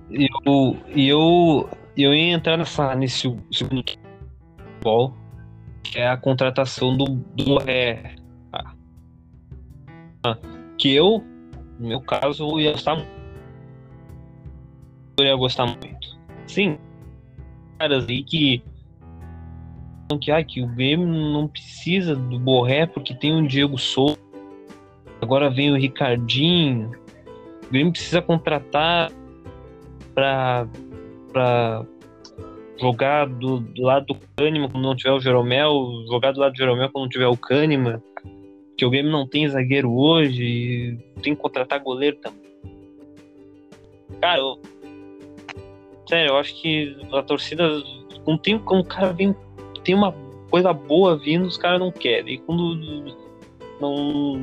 E 0.09 0.27
eu, 0.45 0.77
eu, 0.95 1.69
eu 1.97 2.13
ia 2.13 2.33
entrar 2.33 2.57
nessa, 2.57 2.95
nesse 2.95 3.33
segundo 3.51 3.83
futebol, 4.85 5.13
que 5.83 5.99
é 5.99 6.07
a 6.07 6.17
contratação 6.17 6.95
do, 6.95 7.05
do. 7.05 7.59
Ah, 10.23 10.37
Que 10.77 10.93
eu, 10.93 11.23
no 11.79 11.87
meu 11.87 12.01
caso, 12.01 12.59
ia 12.59 12.71
gostar 12.71 12.95
muito. 12.95 13.15
Eu 15.17 15.25
ia 15.25 15.35
gostar 15.35 15.65
muito. 15.65 16.19
Sim, 16.47 16.77
caras 17.79 18.05
aí 18.07 18.23
que. 18.23 18.63
Que, 20.21 20.31
ah, 20.31 20.43
que 20.43 20.61
o 20.61 20.67
Grêmio 20.67 21.07
não 21.07 21.47
precisa 21.47 22.15
do 22.15 22.39
Borré 22.39 22.85
porque 22.85 23.13
tem 23.13 23.33
o 23.33 23.47
Diego 23.47 23.77
Souza. 23.77 24.19
Agora 25.19 25.49
vem 25.49 25.71
o 25.71 25.75
Ricardinho. 25.75 26.91
O 27.63 27.71
Grêmio 27.71 27.91
precisa 27.91 28.21
contratar 28.21 29.11
pra 30.13 30.67
jogar 32.79 33.27
do, 33.27 33.59
do 33.59 33.81
lado 33.83 34.05
do 34.05 34.15
Kahneman 34.35 34.69
quando 34.69 34.83
não 34.83 34.95
tiver 34.95 35.11
o 35.11 35.19
Jeromel, 35.19 35.73
jogar 36.07 36.31
do 36.31 36.39
lado 36.39 36.53
do 36.53 36.57
Jeromel 36.57 36.89
quando 36.89 37.03
não 37.03 37.09
tiver 37.09 37.27
o 37.27 37.37
Kahneman, 37.37 38.01
que 38.77 38.85
o 38.85 38.89
Grêmio 38.89 39.11
não 39.11 39.27
tem 39.27 39.47
zagueiro 39.47 39.91
hoje, 39.91 40.97
tem 41.21 41.35
que 41.35 41.41
contratar 41.41 41.79
goleiro 41.79 42.17
também. 42.17 42.45
Cara, 44.21 44.39
eu, 44.39 44.59
sério, 46.07 46.31
eu 46.31 46.37
acho 46.37 46.61
que 46.61 46.95
a 47.11 47.23
torcida 47.23 47.81
não 48.27 48.37
tem 48.37 48.59
como 48.59 48.81
o 48.81 48.85
cara 48.85 49.13
vem, 49.13 49.35
tem 49.85 49.95
uma 49.95 50.13
coisa 50.51 50.73
boa 50.73 51.17
vindo, 51.17 51.45
os 51.45 51.57
caras 51.57 51.79
não 51.79 51.91
querem. 51.91 52.33
E 52.35 52.37
quando 52.39 53.15
não, 53.79 54.35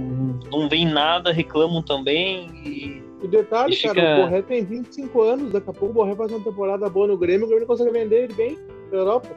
não 0.50 0.68
vem 0.68 0.87
nada, 0.87 1.32
reclamam 1.32 1.82
também 1.82 2.49
e 2.64 3.28
detalhe, 3.28 3.75
E 3.75 3.82
cara, 3.82 3.94
fica- 3.94 4.14
o 4.18 4.25
Borré 4.25 4.42
tem 4.42 4.64
25 4.64 5.22
anos, 5.22 5.52
daqui 5.52 5.68
a 5.70 5.72
pouco 5.72 5.90
o 5.90 5.94
Borré 5.94 6.14
faz 6.14 6.30
uma 6.32 6.40
temporada 6.40 6.88
boa 6.88 7.06
no 7.06 7.16
Grêmio, 7.16 7.46
o 7.46 7.49
Grêmio 7.49 7.66
consegue 7.66 7.90
vender 7.90 8.25
ele 8.25 8.34
bem 8.34 8.58
na 8.90 8.99
Europa. 8.99 9.28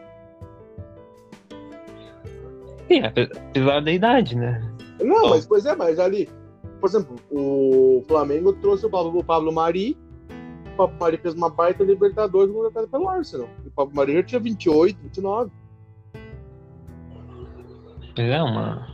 Sim, 2.88 3.00
ape- 3.02 3.30
apesar 3.50 3.80
da 3.82 3.92
idade, 3.92 4.36
né? 4.36 4.62
Não, 5.02 5.22
Bom. 5.24 5.30
mas 5.30 5.46
pois 5.46 5.66
é, 5.66 5.76
mas 5.76 6.00
ali, 6.00 6.30
por 6.80 6.88
exemplo, 6.90 7.16
o 7.32 8.04
Flamengo 8.08 8.54
trouxe 8.54 8.86
o 8.86 8.90
Pablo, 8.90 9.20
o 9.20 9.24
Pablo 9.24 9.52
Mari, 9.52 9.98
o 10.74 10.78
Pablo 10.78 10.96
Mari 11.00 11.18
fez 11.18 11.34
uma 11.34 11.50
baita 11.50 11.84
Libertadores 11.84 12.54
contratado 12.54 12.88
pelo 12.88 13.08
Arsenal. 13.10 13.48
O 13.66 13.72
Pablo 13.72 13.96
Mari 13.96 14.14
já 14.14 14.24
tinha 14.24 14.40
28, 14.42 14.98
29. 15.02 15.52
Pois 18.16 18.28
é, 18.30 18.42
uma. 18.42 18.88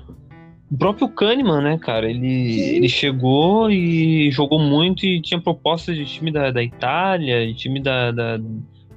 O 0.72 0.78
próprio 0.78 1.10
Kahneman, 1.10 1.62
né, 1.62 1.78
cara? 1.78 2.10
Ele, 2.10 2.54
Sim. 2.54 2.76
ele 2.78 2.90
chegou 2.90 3.70
e 3.70 4.32
jogou 4.32 4.58
muito 4.58 5.06
e 5.06 5.22
tinha 5.22 5.40
propostas 5.40 5.96
de 5.96 6.06
time 6.06 6.32
da, 6.32 6.50
da 6.50 6.64
Itália, 6.64 7.46
de 7.46 7.54
time 7.54 7.82
da, 7.82 8.12
da, 8.12 8.38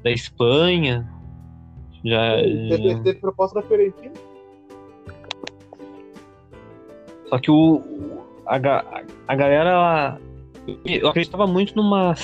da 0.03 0.11
Espanha. 0.11 1.07
Já, 2.05 2.37
Teve, 2.37 2.89
já- 2.91 2.99
teve 3.01 3.19
proposta 3.19 3.61
da 3.61 3.67
Fiorentina. 3.67 4.13
Só 7.29 7.39
que 7.39 7.51
o, 7.51 7.83
a, 8.47 8.55
a 9.27 9.35
galera. 9.35 10.21
Eu 10.85 11.09
acreditava 11.09 11.47
muito 11.47 11.75
numa. 11.77 12.15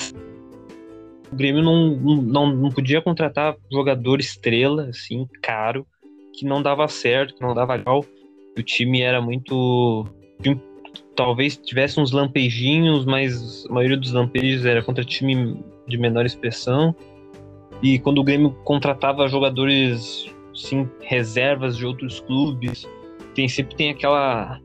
O 1.31 1.35
Grêmio 1.35 1.61
não, 1.61 1.89
não, 2.21 2.55
não 2.55 2.69
podia 2.69 3.01
contratar 3.01 3.55
jogador 3.71 4.19
estrela, 4.19 4.87
assim, 4.89 5.27
caro, 5.41 5.85
que 6.41 6.45
não 6.45 6.59
dava 6.59 6.87
certo, 6.87 7.35
que 7.35 7.41
não 7.41 7.53
dava 7.53 7.75
legal. 7.75 8.03
O 8.57 8.63
time 8.63 9.01
era 9.01 9.21
muito. 9.21 10.07
Talvez 11.15 11.55
tivesse 11.55 11.99
uns 11.99 12.11
lampejinhos, 12.11 13.05
mas 13.05 13.63
a 13.69 13.73
maioria 13.73 13.95
dos 13.95 14.11
lampejos 14.11 14.65
era 14.65 14.81
contra 14.81 15.05
time 15.05 15.63
de 15.87 15.97
menor 15.99 16.25
expressão. 16.25 16.95
E 17.83 17.99
quando 17.99 18.17
o 18.17 18.23
Grêmio 18.23 18.51
contratava 18.63 19.27
jogadores, 19.27 20.25
sim, 20.55 20.89
reservas 21.01 21.77
de 21.77 21.85
outros 21.85 22.19
clubes, 22.21 22.89
tem 23.35 23.47
sempre 23.47 23.75
tem 23.75 23.91
aquela 23.91 24.59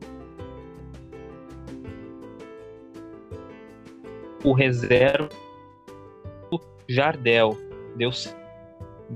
o 4.43 4.51
reserva 4.51 5.29
Jardel 6.89 7.55
deu 7.95 8.09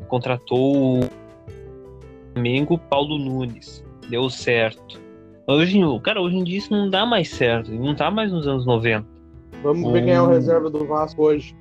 contratou 0.08 1.10
Flamengo 2.34 2.78
Paulo 2.78 3.18
Nunes 3.18 3.84
deu 4.10 4.30
certo 4.30 5.02
hoje 5.48 5.80
cara 6.04 6.22
hoje 6.22 6.38
em 6.38 6.44
dia 6.44 6.58
isso 6.58 6.72
não 6.72 6.90
dá 6.90 7.06
mais 7.06 7.30
certo 7.30 7.72
não 7.72 7.96
tá 7.96 8.10
mais 8.12 8.32
nos 8.32 8.48
anos 8.48 8.66
90 8.66 9.08
vamos 9.64 9.92
ver 9.92 10.06
quem 10.06 10.14
é 10.14 10.22
o 10.22 10.28
reserva 10.28 10.70
do 10.70 10.86
Vasco 10.86 11.24
hoje 11.24 11.56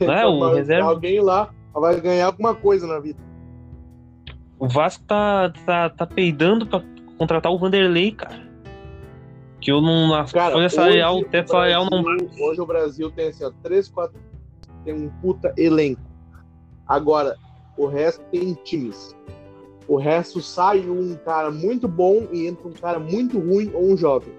é, 0.00 0.26
o 0.26 0.48
reserva 0.54 0.88
alguém 0.88 1.20
lá 1.20 1.50
vai 1.74 2.00
ganhar 2.00 2.26
alguma 2.26 2.54
coisa 2.54 2.86
na 2.86 2.98
vida 2.98 3.28
o 4.58 4.66
Vasco 4.66 5.04
tá, 5.04 5.52
tá, 5.64 5.88
tá 5.90 6.06
peidando 6.06 6.66
pra 6.66 6.82
contratar 7.16 7.52
o 7.52 7.58
Vanderlei, 7.58 8.12
cara. 8.12 8.48
Que 9.60 9.70
eu 9.70 9.80
não. 9.80 10.14
A 10.14 10.24
cara, 10.24 10.52
folha 10.52 10.68
salarial, 10.68 11.18
o 11.18 11.24
teto 11.24 11.50
salarial 11.50 11.86
não. 11.90 12.04
Hoje 12.40 12.60
o 12.60 12.66
Brasil 12.66 13.10
tem 13.10 13.28
assim, 13.28 13.44
ó, 13.44 13.52
3, 13.62 13.88
4. 13.88 14.20
Tem 14.84 14.94
um 14.94 15.08
puta 15.20 15.52
elenco. 15.56 16.00
Agora, 16.86 17.36
o 17.78 17.86
resto 17.86 18.22
tem 18.30 18.54
times. 18.64 19.16
O 19.86 19.96
resto 19.96 20.42
sai 20.42 20.80
um 20.80 21.16
cara 21.24 21.50
muito 21.50 21.88
bom 21.88 22.26
e 22.30 22.46
entra 22.46 22.68
um 22.68 22.72
cara 22.72 22.98
muito 22.98 23.38
ruim 23.38 23.70
ou 23.72 23.92
um 23.92 23.96
jovem. 23.96 24.34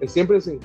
É 0.00 0.08
sempre 0.08 0.36
assim. 0.36 0.58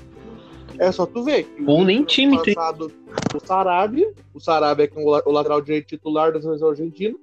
É 0.79 0.91
só 0.91 1.05
tu 1.05 1.23
ver. 1.23 1.47
ou 1.67 1.85
nem 1.85 2.03
time 2.03 2.37
passado, 2.37 2.89
tem. 2.89 2.97
O 3.35 3.39
Sarabia, 3.45 4.13
o 4.33 4.39
Sarabia 4.39 4.85
é 4.85 4.99
o 4.99 5.31
lateral 5.31 5.61
direito 5.61 5.87
titular 5.87 6.31
da 6.31 6.41
seleção 6.41 6.69
argentina 6.69 7.15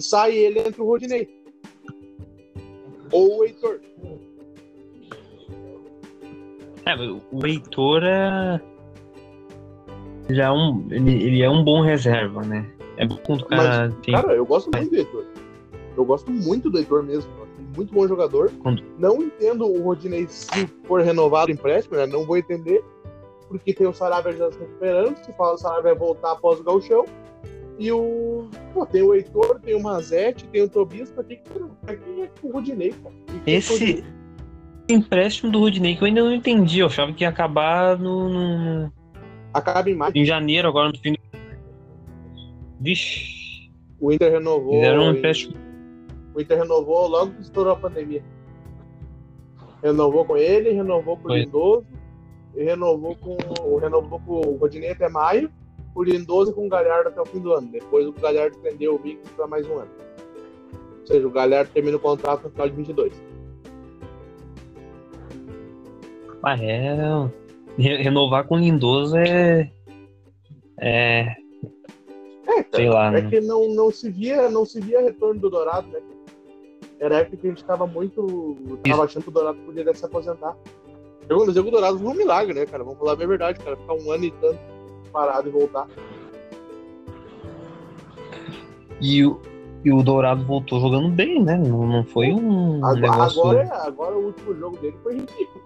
sai 0.00 0.34
ele 0.36 0.60
entre 0.60 0.80
o 0.80 0.86
Rodinei. 0.86 1.28
Ou 3.12 3.38
o 3.38 3.44
Heitor. 3.44 3.80
É, 6.86 6.94
o 7.32 7.46
Heitor 7.46 8.02
é. 8.04 8.60
Já 10.30 10.46
é 10.46 10.50
um, 10.50 10.86
ele, 10.90 11.12
ele 11.12 11.42
é 11.42 11.50
um 11.50 11.64
bom 11.64 11.82
reserva, 11.82 12.42
né? 12.42 12.70
É 13.00 13.06
bom 13.06 13.16
quando 13.24 13.40
o 13.40 13.46
cara 13.46 13.88
Mas, 13.88 13.94
tem. 14.02 14.14
Cara, 14.14 14.34
eu 14.34 14.44
gosto 14.44 14.70
muito 14.70 14.90
do 14.90 14.96
Heitor. 14.96 15.24
Eu 15.96 16.04
gosto 16.04 16.30
muito 16.30 16.70
do 16.70 16.78
Heitor 16.78 17.02
mesmo. 17.02 17.32
Muito 17.74 17.94
bom 17.94 18.06
jogador. 18.06 18.52
Quando... 18.62 18.82
Não 18.98 19.22
entendo 19.22 19.66
o 19.66 19.82
Rodinei 19.82 20.26
se 20.28 20.66
for 20.84 21.00
renovado 21.00 21.50
o 21.50 21.54
empréstimo, 21.54 21.96
né? 21.96 22.06
Não 22.06 22.26
vou 22.26 22.36
entender. 22.36 22.84
Porque 23.48 23.72
tem 23.72 23.86
o 23.86 23.92
Sarabia 23.92 24.32
já 24.32 24.52
se 24.52 24.58
recuperando. 24.58 25.16
Se 25.16 25.32
fala 25.32 25.54
o 25.54 25.58
Sarabia 25.58 25.82
vai 25.82 25.94
voltar 25.94 26.32
após 26.32 26.60
o 26.60 26.62
Galchão. 26.62 27.06
E 27.78 27.90
o. 27.90 28.48
Pô, 28.74 28.84
tem 28.84 29.02
o 29.02 29.14
Heitor, 29.14 29.58
tem 29.60 29.74
o 29.74 29.82
Mazete, 29.82 30.46
tem 30.48 30.62
o 30.62 30.68
Tobias, 30.68 31.10
pra 31.10 31.24
que 31.24 31.36
que 31.36 31.50
quem 31.96 32.22
é 32.24 32.30
o 32.42 32.52
Rudinei, 32.52 32.92
pô? 32.92 33.10
Esse 33.46 34.04
empréstimo 34.86 35.50
do 35.50 35.60
Rudinei 35.60 35.96
que 35.96 36.02
eu 36.02 36.06
ainda 36.06 36.22
não 36.22 36.34
entendi, 36.34 36.80
eu 36.80 36.88
achava 36.88 37.14
que 37.14 37.24
ia 37.24 37.30
acabar 37.30 37.98
no. 37.98 38.28
no... 38.28 38.92
Acaba 39.54 39.88
em 39.88 39.94
maio. 39.94 40.12
Em 40.14 40.26
janeiro, 40.26 40.68
agora 40.68 40.90
no 40.90 40.98
fim 40.98 41.12
do. 41.12 41.18
Vixe. 42.80 43.70
O 44.00 44.10
Inter 44.12 44.32
renovou. 44.32 44.74
Fizeram 44.74 45.02
um 45.04 45.10
empréstimo. 45.12 45.54
O 46.34 46.40
Inter 46.40 46.58
renovou 46.58 47.06
logo 47.06 47.32
que 47.32 47.42
estourou 47.42 47.74
a 47.74 47.76
pandemia. 47.76 48.24
Renovou 49.82 50.24
com 50.24 50.36
ele, 50.36 50.70
renovou 50.70 51.16
com 51.16 51.28
o 51.28 51.36
Lindoso, 51.36 51.86
e 52.54 52.64
renovou 52.64 53.16
com. 53.16 53.36
Renovou 53.76 54.20
com 54.20 54.32
o 54.32 54.56
Rodinei 54.56 54.92
até 54.92 55.08
maio 55.08 55.50
o 55.94 56.02
Lindoso 56.02 56.52
com 56.52 56.66
o 56.66 56.68
Galhardo 56.68 57.08
até 57.08 57.20
o 57.20 57.26
fim 57.26 57.40
do 57.40 57.52
ano. 57.52 57.68
Depois 57.70 58.06
o 58.06 58.12
Galhardo 58.12 58.56
estendeu 58.56 58.94
o 58.94 58.98
vínculo 58.98 59.28
para 59.34 59.46
mais 59.46 59.68
um 59.68 59.78
ano. 59.78 59.90
Ou 61.00 61.06
seja, 61.06 61.26
o 61.26 61.30
Galhardo 61.30 61.70
termina 61.72 61.96
o 61.96 62.00
contrato 62.00 62.44
no 62.44 62.50
final 62.50 62.68
de 62.68 62.76
22. 62.76 63.22
Ah, 66.42 66.56
é. 66.56 66.96
Renovar 67.76 68.46
com 68.46 68.56
o 68.56 68.58
Lindoso 68.58 69.16
é. 69.16 69.70
É. 70.78 71.34
É, 72.50 72.64
sei 72.74 72.88
lá. 72.88 73.06
É 73.06 73.22
né? 73.22 73.30
que 73.30 73.40
não, 73.40 73.68
não, 73.68 73.90
se 73.90 74.10
via, 74.10 74.48
não 74.50 74.64
se 74.64 74.80
via 74.80 75.00
retorno 75.00 75.40
do 75.40 75.50
Dourado, 75.50 75.88
né? 75.88 76.00
Era 76.98 77.18
época 77.18 77.36
que 77.38 77.46
a 77.46 77.50
gente 77.50 77.64
tava 77.64 77.86
muito. 77.86 78.56
Tava 78.86 79.04
achando 79.04 79.22
que 79.22 79.28
o 79.28 79.32
Dourado 79.32 79.58
poderia 79.64 79.94
se 79.94 80.04
aposentar. 80.04 80.56
Eu, 81.28 81.46
mas 81.46 81.56
o 81.56 81.62
Dourado 81.62 81.98
foi 81.98 82.08
um 82.08 82.14
milagre, 82.14 82.54
né, 82.54 82.66
cara? 82.66 82.82
Vamos 82.82 82.98
falar 82.98 83.12
a 83.12 83.14
verdade, 83.14 83.58
cara. 83.60 83.76
Ficar 83.76 83.94
um 83.94 84.10
ano 84.10 84.24
e 84.24 84.30
tanto 84.32 84.58
parado 85.12 85.48
e 85.48 85.52
voltar. 85.52 85.86
E 89.00 89.24
o, 89.24 89.40
e 89.84 89.92
o 89.92 90.02
Dourado 90.02 90.44
voltou 90.44 90.80
jogando 90.80 91.08
bem, 91.08 91.42
né? 91.42 91.56
Não, 91.56 91.86
não 91.86 92.04
foi 92.04 92.32
um 92.32 92.84
agora, 92.84 93.00
negócio... 93.00 93.40
Agora, 93.40 93.62
é, 93.62 93.86
agora 93.86 94.18
o 94.18 94.26
último 94.26 94.54
jogo 94.56 94.76
dele 94.78 94.96
foi 95.02 95.14
ridículo. 95.14 95.64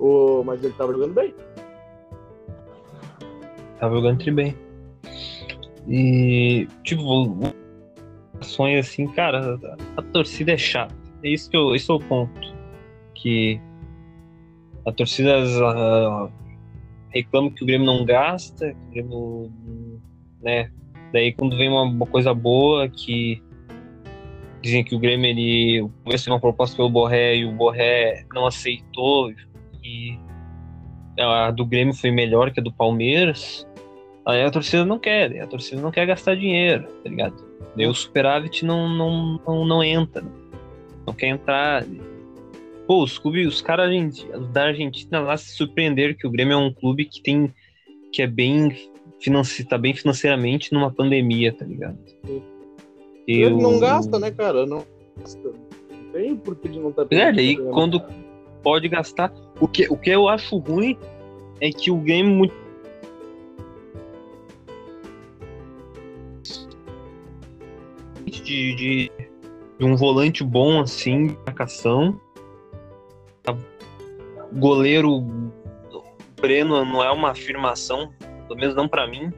O, 0.00 0.42
mas 0.44 0.62
ele 0.64 0.74
tava 0.74 0.92
jogando 0.92 1.14
bem. 1.14 1.34
Tava 3.78 3.94
jogando 3.94 4.18
tri 4.18 4.30
bem. 4.30 4.63
E, 5.88 6.66
tipo, 6.82 7.40
sonho 8.40 8.78
assim, 8.78 9.06
cara, 9.08 9.58
a, 9.96 10.00
a, 10.00 10.02
torcida 10.02 10.52
é 10.52 10.58
chata. 10.58 10.94
É 11.22 11.28
isso 11.28 11.50
que 11.50 11.56
eu, 11.56 11.74
esse 11.74 11.90
é 11.90 11.94
o 11.94 12.00
ponto. 12.00 12.54
Que 13.14 13.60
a 14.86 14.92
torcida 14.92 15.38
uh, 15.40 16.30
reclama 17.10 17.50
que 17.50 17.62
o 17.62 17.66
Grêmio 17.66 17.86
não 17.86 18.04
gasta, 18.04 18.74
que 18.74 18.76
o 18.86 18.90
Grêmio, 18.90 19.52
né? 20.42 20.70
Daí 21.12 21.32
quando 21.32 21.56
vem 21.56 21.68
uma, 21.68 21.82
uma 21.82 22.06
coisa 22.06 22.34
boa 22.34 22.88
que 22.88 23.42
dizem 24.60 24.82
que 24.82 24.94
o 24.94 24.98
Grêmio 24.98 25.26
ele 25.26 25.88
começou 26.02 26.32
uma 26.32 26.40
proposta 26.40 26.76
pelo 26.76 26.90
Borré 26.90 27.36
e 27.36 27.44
o 27.44 27.52
Borré 27.52 28.24
não 28.32 28.46
aceitou 28.46 29.30
e 29.82 30.18
a 31.20 31.50
do 31.50 31.64
Grêmio 31.64 31.94
foi 31.94 32.10
melhor 32.10 32.50
que 32.50 32.60
a 32.60 32.62
do 32.62 32.72
Palmeiras. 32.72 33.66
Aí 34.26 34.42
a 34.42 34.50
torcida 34.50 34.84
não 34.84 34.98
quer, 34.98 35.40
a 35.40 35.46
torcida 35.46 35.80
não 35.80 35.90
quer 35.90 36.06
gastar 36.06 36.34
dinheiro, 36.34 36.86
tá 37.02 37.10
ligado? 37.10 37.34
Daí 37.76 37.86
o 37.86 37.94
superávit 37.94 38.64
não, 38.64 38.88
não, 38.88 39.40
não, 39.46 39.64
não 39.66 39.84
entra, 39.84 40.24
não 41.06 41.12
quer 41.12 41.28
entrar. 41.28 41.84
Pô, 42.86 43.02
os 43.02 43.18
clubes, 43.18 43.46
os 43.46 43.60
caras 43.60 43.90
da 44.52 44.64
Argentina 44.64 45.20
lá 45.20 45.36
se 45.36 45.54
surpreenderam 45.54 46.14
que 46.14 46.26
o 46.26 46.30
Grêmio 46.30 46.54
é 46.54 46.56
um 46.56 46.72
clube 46.72 47.04
que 47.04 47.22
tem. 47.22 47.52
que 48.12 48.22
é 48.22 48.26
bem. 48.26 48.74
Financi, 49.20 49.64
tá 49.64 49.78
bem 49.78 49.94
financeiramente 49.94 50.72
numa 50.72 50.90
pandemia, 50.90 51.50
tá 51.50 51.64
ligado? 51.64 51.98
Ele 53.26 53.50
não 53.50 53.78
gasta, 53.78 54.18
né, 54.18 54.30
cara? 54.30 54.66
Não 54.66 54.84
gasta. 55.16 55.48
Não 55.48 56.12
tem 56.12 56.36
porquê 56.36 56.68
de 56.68 56.78
não 56.78 56.92
tá 56.92 57.06
É, 57.10 57.32
daí 57.32 57.56
quando 57.56 58.02
pode 58.62 58.88
gastar. 58.88 59.32
O 59.60 59.68
que, 59.68 59.86
o 59.88 59.96
que 59.96 60.10
eu 60.10 60.28
acho 60.28 60.58
ruim 60.58 60.98
é 61.60 61.70
que 61.70 61.90
o 61.90 61.96
Grêmio 61.96 62.50
De, 68.44 68.74
de, 68.74 69.12
de 69.78 69.84
um 69.84 69.96
volante 69.96 70.44
bom 70.44 70.80
assim, 70.80 71.36
marcação 71.46 72.20
goleiro 74.54 75.24
Breno 76.40 76.84
não 76.84 77.02
é 77.02 77.10
uma 77.10 77.30
afirmação, 77.30 78.12
pelo 78.46 78.58
menos 78.58 78.74
não 78.74 78.88
para 78.88 79.06
mim. 79.06 79.32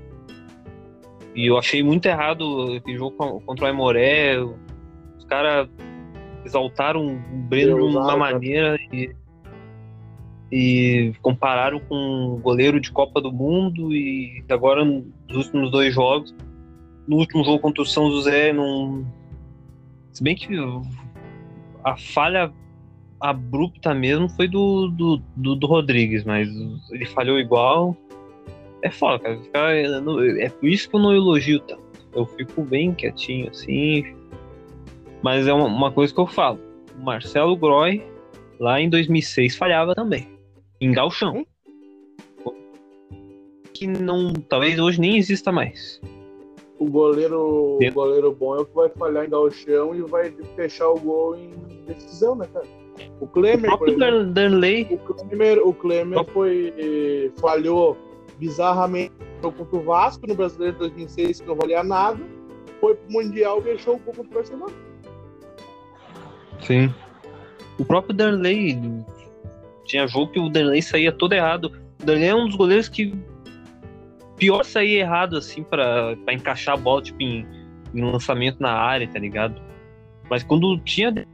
E 1.35 1.47
eu 1.47 1.59
achei 1.59 1.83
muito 1.83 2.07
errado 2.07 2.43
o 2.43 2.97
jogo 2.97 3.41
contra 3.41 3.65
o 3.65 3.69
Aimoré. 3.69 4.39
Os 4.39 5.25
caras 5.27 5.69
exaltaram 6.45 7.07
o 7.07 7.37
Breno 7.49 7.77
de 7.77 7.97
uma 7.97 8.17
maneira 8.17 8.79
e, 8.93 9.15
e 10.51 11.13
compararam 11.21 11.79
com 11.81 11.95
um 11.95 12.41
goleiro 12.41 12.81
de 12.81 12.91
Copa 12.91 13.21
do 13.21 13.31
Mundo. 13.31 13.95
E 13.95 14.43
agora, 14.49 14.85
nos 14.85 15.37
últimos 15.37 15.71
dois 15.71 15.95
jogos, 15.95 16.35
no 17.07 17.17
último 17.17 17.45
jogo 17.45 17.61
contra 17.61 17.83
o 17.83 17.87
São 17.87 18.11
José, 18.11 18.53
não. 18.53 19.07
Se 20.13 20.23
bem 20.23 20.35
que 20.35 20.49
a 21.85 21.97
falha 21.97 22.53
abrupta 23.21 23.95
mesmo 23.95 24.29
foi 24.29 24.49
do, 24.49 24.89
do, 24.89 25.23
do, 25.37 25.55
do 25.55 25.67
Rodrigues, 25.67 26.25
mas 26.25 26.49
ele 26.91 27.07
falhou 27.07 27.39
igual. 27.39 27.97
É 28.83 28.91
foda, 28.91 29.19
cara. 29.19 29.83
É 30.41 30.49
por 30.49 30.69
isso 30.69 30.89
que 30.89 30.97
eu 30.97 31.01
não 31.01 31.15
elogio 31.15 31.61
tanto. 31.61 31.83
Eu 32.15 32.27
fico 32.27 32.63
bem 32.63 32.95
quietinho 32.95 33.51
assim. 33.51 34.05
Mas 35.23 35.47
é 35.47 35.53
uma, 35.53 35.67
uma 35.67 35.93
coisa 35.93 36.13
que 36.13 36.21
eu 36.21 36.27
falo. 36.27 36.59
o 36.99 37.03
Marcelo 37.03 37.57
Groy, 37.57 38.03
lá 38.59 38.81
em 38.81 38.89
2006, 38.89 39.57
falhava 39.57 39.95
também. 39.95 40.29
Em 40.81 40.93
Galchão. 40.93 41.47
Que 43.73 43.87
não, 43.87 44.33
talvez 44.33 44.79
hoje 44.79 45.01
nem 45.01 45.17
exista 45.17 45.53
mais. 45.53 46.01
O 46.79 46.87
goleiro, 46.91 47.79
o 47.81 47.93
goleiro 47.93 48.33
bom 48.33 48.57
é 48.57 48.61
o 48.61 48.67
que 48.67 48.75
vai 48.75 48.89
falhar 48.91 49.25
em 49.25 49.31
galchão 49.31 49.95
e 49.95 50.03
vai 50.03 50.31
fechar 50.55 50.89
o 50.89 51.01
gol 51.01 51.37
em 51.37 51.51
decisão, 51.87 52.35
né, 52.35 52.47
cara? 52.53 52.67
O 53.21 53.27
Klemer, 53.27 53.73
o 53.73 53.79
por 53.79 53.89
exemplo, 53.89 54.27
Danley. 54.27 54.87
o 54.91 54.99
Klemer, 54.99 55.67
o 55.67 55.73
Klemer 55.73 56.25
foi, 56.33 57.33
falhou 57.41 57.97
bizarramente 58.39 59.13
contra 59.41 59.77
o 59.77 59.83
Vasco 59.83 60.27
no 60.27 60.35
Brasileiro 60.35 60.75
de 60.75 60.79
2006, 60.81 61.41
que 61.41 61.47
não 61.47 61.55
valia 61.55 61.83
nada. 61.83 62.19
Foi 62.81 62.95
pro 62.95 63.13
Mundial 63.13 63.61
e 63.61 63.65
deixou 63.65 63.95
o 63.97 63.99
gol 63.99 64.15
contra 64.15 64.31
o 64.31 64.35
Barcelona. 64.35 64.73
Sim. 66.61 66.93
O 67.79 67.85
próprio 67.85 68.15
Danley 68.15 68.79
tinha 69.85 70.07
jogo 70.07 70.33
que 70.33 70.41
o 70.41 70.49
Danley 70.49 70.83
saía 70.83 71.13
todo 71.13 71.33
errado. 71.33 71.73
O 72.03 72.05
Danley 72.05 72.29
é 72.29 72.35
um 72.35 72.47
dos 72.47 72.57
goleiros 72.57 72.89
que 72.89 73.15
pior 74.37 74.65
sair 74.65 74.97
errado, 74.97 75.37
assim, 75.37 75.63
pra 75.63 76.17
encaixar 76.31 76.75
a 76.75 76.77
bola, 76.77 77.03
tipo, 77.03 77.23
em, 77.23 77.47
em 77.95 78.03
lançamento 78.03 78.61
na 78.61 78.73
área, 78.73 79.09
tá 79.09 79.19
ligado? 79.19 79.61
Mas 80.29 80.43
quando 80.43 80.79
tinha 80.81 81.27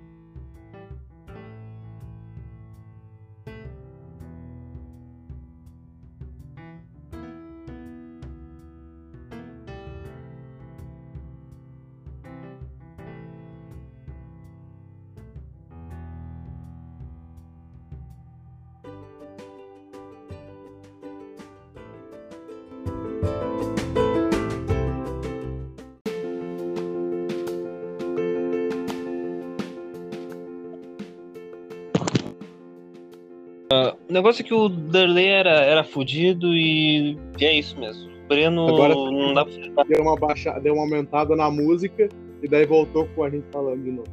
negócio 34.23 34.43
é 34.43 34.47
que 34.47 34.55
o 34.55 34.69
Darley 34.69 35.27
era, 35.27 35.51
era 35.51 35.85
fudido 35.85 36.55
e, 36.55 37.19
e 37.39 37.45
é 37.45 37.55
isso 37.59 37.79
mesmo. 37.79 38.11
O 38.25 38.29
Breno 38.29 38.69
Agora- 38.69 38.95
não 38.95 39.35
dá 39.35 39.45
pra. 39.45 39.85
Deu 39.85 40.03
uma, 40.03 40.17
baixa, 40.17 40.59
deu 40.61 40.75
uma 40.75 40.85
aumentada 40.85 41.35
na 41.37 41.51
música 41.51 42.09
e 42.43 42.49
daí 42.49 42.65
voltou 42.65 43.07
com 43.15 43.25
a 43.25 43.31
gente 43.31 43.45
falando 43.53 43.83
de 43.83 43.91
novo. 43.91 44.09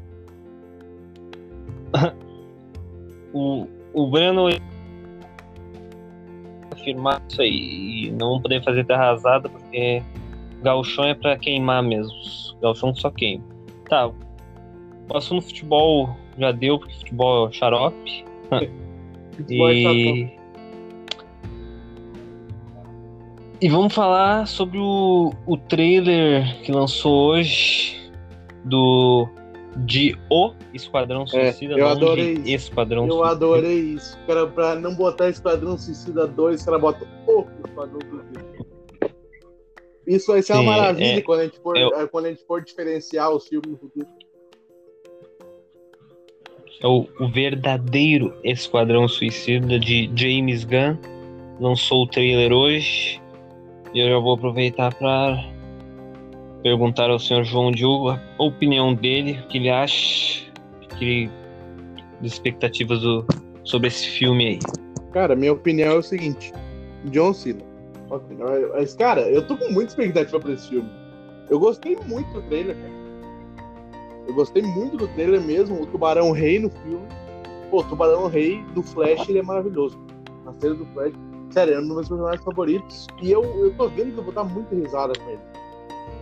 O, 3.32 3.68
o 3.94 4.08
Breno 4.10 4.48
afirmar 6.72 7.22
isso 7.30 7.40
aí 7.44 8.06
e 8.08 8.12
não 8.12 8.42
poder 8.42 8.64
fazer 8.64 8.84
terra 8.86 9.04
arrasada 9.04 9.48
porque 9.48 10.02
galchão 10.64 11.06
é 11.06 11.14
pra 11.14 11.38
queimar 11.38 11.84
mesmo. 11.84 12.12
Galchão 12.60 12.94
só 12.96 13.12
queima. 13.12 13.44
Tá. 13.88 14.08
O 14.08 14.16
assunto 15.16 15.44
futebol 15.44 16.10
já 16.40 16.52
deu, 16.52 16.80
porque 16.80 16.96
futebol 16.96 17.50
é 17.50 17.52
xarope. 17.52 18.26
É 19.48 19.54
E... 19.54 20.40
e 23.62 23.70
vamos 23.70 23.94
falar 23.94 24.48
sobre 24.48 24.78
o, 24.78 25.34
o 25.46 25.58
trailer 25.58 26.62
que 26.62 26.72
lançou 26.72 27.32
hoje 27.32 28.10
do 28.66 29.28
de 29.86 30.18
O 30.30 30.52
Esquadrão 30.74 31.26
Suicida, 31.28 31.76
É, 31.76 31.82
eu 31.82 31.88
adorei 31.88 32.34
isso. 32.34 32.48
Esquadrão 32.70 33.06
Eu 33.06 33.12
Suicida. 33.14 33.32
adorei 33.32 33.80
isso. 33.80 34.18
Cara, 34.28 34.48
pra 34.48 34.76
não 34.76 34.94
botar 34.96 35.30
Esquadrão 35.30 35.78
Suicida 35.78 36.28
2, 36.28 36.60
os 36.60 36.66
caras 36.66 36.82
botam 36.82 37.08
o 37.28 37.46
Esquadrão 37.66 38.00
Suicida. 38.10 38.60
Isso 40.08 40.32
vai 40.32 40.42
ser 40.42 40.54
Sim, 40.56 40.62
uma 40.62 40.72
maravilha 40.78 41.20
é- 41.20 41.22
quando, 41.22 41.40
a 41.42 41.44
gente 41.44 41.60
for, 41.60 41.78
eu- 41.78 41.94
é, 41.96 42.08
quando 42.08 42.26
a 42.26 42.30
gente 42.30 42.44
for 42.46 42.64
diferenciar 42.64 43.32
os 43.32 43.48
filmes 43.48 43.70
no 43.70 43.78
futuro. 43.78 44.08
É 46.82 46.88
o, 46.88 47.06
o 47.20 47.28
verdadeiro 47.28 48.34
Esquadrão 48.44 49.08
Suicida 49.08 49.78
de 49.78 50.10
James 50.16 50.64
Gunn. 50.64 50.98
Lançou 51.60 52.04
o 52.04 52.08
trailer 52.08 52.54
hoje. 52.54 53.22
E 53.94 54.00
eu 54.00 54.10
já 54.10 54.20
vou 54.20 54.34
aproveitar 54.36 54.94
para 54.94 55.44
perguntar 56.64 57.10
ao 57.10 57.20
senhor 57.20 57.44
João 57.44 57.72
Diogo 57.72 58.12
a 58.12 58.20
opinião 58.38 58.94
dele, 58.94 59.40
o 59.44 59.48
que 59.48 59.58
ele 59.58 59.70
acha, 59.70 60.44
que 60.98 61.06
ele, 61.06 61.32
das 62.22 62.34
expectativas 62.34 63.02
do, 63.02 63.26
sobre 63.64 63.88
esse 63.88 64.08
filme 64.08 64.48
aí. 64.48 64.60
Cara, 65.12 65.36
minha 65.36 65.54
opinião 65.54 65.94
é 65.94 65.96
o 65.96 66.04
seguinte: 66.04 66.54
John 67.06 67.34
Cena. 67.34 67.64
Mas, 68.74 68.96
cara, 68.96 69.22
eu 69.22 69.46
tô 69.46 69.58
com 69.58 69.70
muita 69.72 69.92
expectativa 69.92 70.40
pra 70.40 70.54
esse 70.54 70.70
filme. 70.70 70.90
Eu 71.50 71.60
gostei 71.60 71.98
muito 72.06 72.32
do 72.34 72.42
trailer, 72.44 72.76
cara. 72.76 72.99
Eu 74.30 74.36
gostei 74.36 74.62
muito 74.62 74.96
do 74.96 75.08
trailer 75.08 75.42
mesmo. 75.42 75.82
O 75.82 75.88
Tubarão 75.88 76.32
Rei 76.32 76.60
no 76.60 76.70
filme. 76.70 77.08
Pô, 77.72 77.80
o 77.80 77.84
Tubarão 77.84 78.28
Rei 78.28 78.64
do 78.76 78.84
Flash, 78.84 79.28
ele 79.28 79.40
é 79.40 79.44
maravilhoso. 79.44 80.00
A 80.46 80.54
série 80.60 80.76
do 80.76 80.86
Flash, 80.94 81.14
sério, 81.50 81.74
é 81.74 81.80
um 81.80 81.82
dos 81.82 81.96
meus 81.96 82.10
personagens 82.10 82.44
favoritos. 82.44 83.08
E 83.24 83.32
eu, 83.32 83.44
eu 83.44 83.74
tô 83.74 83.88
vendo 83.90 84.14
que 84.14 84.20
eu 84.20 84.24
vou 84.24 84.32
dar 84.32 84.44
muita 84.44 84.76
risada 84.76 85.14
com 85.18 85.30
ele. 85.32 85.40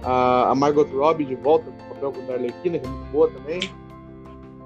A, 0.03 0.51
a 0.51 0.55
Margot 0.55 0.85
Robbie 0.85 1.25
de 1.25 1.35
volta 1.35 1.69
no 1.69 1.95
papel 1.95 2.13
com 2.13 2.31
a 2.31 2.35
Arlequina, 2.35 2.79
que 2.79 2.87
é 2.87 2.89
muito 2.89 3.11
boa 3.11 3.29
também. 3.29 3.59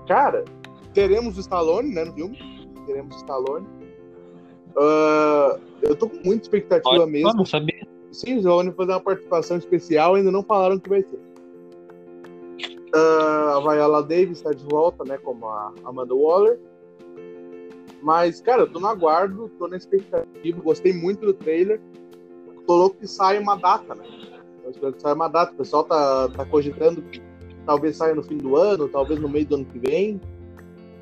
Cara, 0.07 0.45
teremos 0.93 1.35
o 1.35 1.39
Stallone, 1.39 1.91
né, 1.95 2.05
no 2.05 2.13
filme. 2.13 2.37
Teremos 2.85 3.15
o 3.15 3.17
Stallone. 3.17 3.65
Ah, 4.77 5.57
eu 5.81 5.95
tô 5.95 6.07
com 6.07 6.19
muita 6.23 6.43
expectativa 6.43 6.93
Olha, 6.93 7.07
mesmo. 7.07 7.33
não 7.33 7.45
sabia. 7.45 7.87
Sim, 8.11 8.35
o 8.35 8.37
Stallone 8.37 8.71
fazer 8.73 8.91
uma 8.91 8.99
participação 9.01 9.57
especial, 9.57 10.13
ainda 10.13 10.29
não 10.29 10.43
falaram 10.43 10.75
o 10.75 10.79
que 10.79 10.89
vai 10.89 11.01
ser. 11.01 11.30
Ah, 12.93 13.55
a 13.57 13.59
Viola 13.59 14.03
Davis 14.03 14.37
está 14.37 14.51
de 14.51 14.63
volta, 14.65 15.03
né, 15.03 15.17
como 15.17 15.47
a 15.47 15.73
Amanda 15.85 16.13
Waller. 16.13 16.59
Mas, 18.01 18.41
cara, 18.41 18.63
eu 18.63 18.71
tô 18.71 18.79
no 18.79 18.87
aguardo, 18.87 19.49
tô 19.59 19.67
na 19.67 19.77
expectativa, 19.77 20.61
gostei 20.61 20.91
muito 20.91 21.25
do 21.25 21.33
trailer. 21.33 21.79
Tô 22.65 22.75
louco 22.75 22.97
que 22.97 23.07
saia 23.07 23.39
uma 23.39 23.55
data, 23.55 23.93
né? 23.95 24.03
Tô 24.63 24.69
esperando 24.69 24.95
que 24.95 25.01
saia 25.01 25.15
uma 25.15 25.27
data. 25.27 25.53
O 25.53 25.55
pessoal 25.55 25.83
tá, 25.83 26.29
tá 26.29 26.45
cogitando 26.45 27.01
que 27.03 27.21
talvez 27.65 27.97
saia 27.97 28.15
no 28.15 28.23
fim 28.23 28.37
do 28.37 28.55
ano, 28.55 28.87
talvez 28.87 29.19
no 29.19 29.29
meio 29.29 29.45
do 29.45 29.55
ano 29.55 29.65
que 29.65 29.79
vem. 29.79 30.19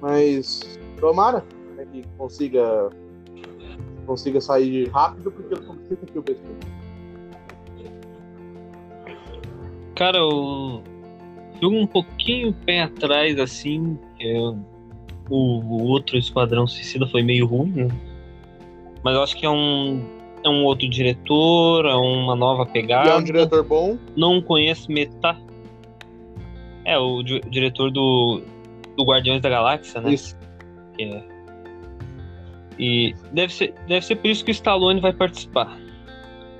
Mas 0.02 0.78
tomara 1.00 1.44
né, 1.76 1.86
que 1.92 2.04
consiga, 2.18 2.90
consiga 4.06 4.42
sair 4.42 4.90
rápido, 4.90 5.32
porque 5.32 5.54
eu 5.54 5.60
tô 5.60 5.68
com 5.68 5.74
muita 5.74 5.94
expectativa. 5.94 6.80
Cara, 9.96 10.18
eu 10.18 10.84
fico 11.60 11.68
um 11.76 11.86
pouquinho 11.88 12.54
pé 12.66 12.82
atrás, 12.82 13.40
assim. 13.40 13.98
eu- 14.20 14.58
o, 15.30 15.60
o 15.60 15.84
outro 15.88 16.18
Esquadrão 16.18 16.66
Suicida 16.66 17.06
foi 17.08 17.22
meio 17.22 17.46
ruim, 17.46 17.70
né? 17.72 17.88
Mas 19.04 19.16
eu 19.16 19.22
acho 19.24 19.38
que 19.38 19.46
é 19.46 19.50
um, 19.50 20.04
é 20.44 20.50
um 20.50 20.64
outro 20.66 20.90
diretor, 20.90 21.86
é 21.86 21.94
uma 21.96 22.36
nova 22.36 22.64
E 22.64 22.68
é 22.68 22.72
pegada. 22.72 23.18
um 23.18 23.24
diretor 23.24 23.64
bom. 23.64 23.98
Não 24.18 24.42
conheço 24.42 24.92
metade. 24.92 25.40
É, 26.84 26.98
o 26.98 27.22
di- 27.22 27.42
diretor 27.50 27.92
do, 27.92 28.42
do 28.98 29.04
Guardiões 29.04 29.42
da 29.42 29.50
Galáxia, 29.50 30.02
né? 30.02 30.14
Isso. 30.14 30.36
que 30.98 31.04
é. 31.04 31.24
E 32.80 33.14
deve 33.32 33.54
ser, 33.54 33.74
deve 33.88 34.06
ser 34.06 34.16
por 34.16 34.28
isso 34.30 34.44
que 34.44 34.52
o 34.52 34.54
Stallone 34.54 35.00
vai 35.00 35.14
participar. 35.14 35.78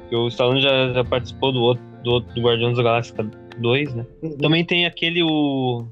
Porque 0.02 0.16
o 0.16 0.28
Stallone 0.28 0.62
já, 0.62 0.94
já 0.94 1.04
participou 1.04 1.52
do 1.52 1.62
outro, 1.62 1.84
do 2.04 2.12
outro 2.12 2.34
do 2.36 2.42
Guardiões 2.42 2.78
da 2.78 2.84
Galáxia 2.84 3.16
2, 3.60 3.94
né? 3.94 4.06
Uhum. 4.22 4.38
Também 4.38 4.66
tem 4.66 4.86
aquele 4.86 5.22
o 5.24 5.86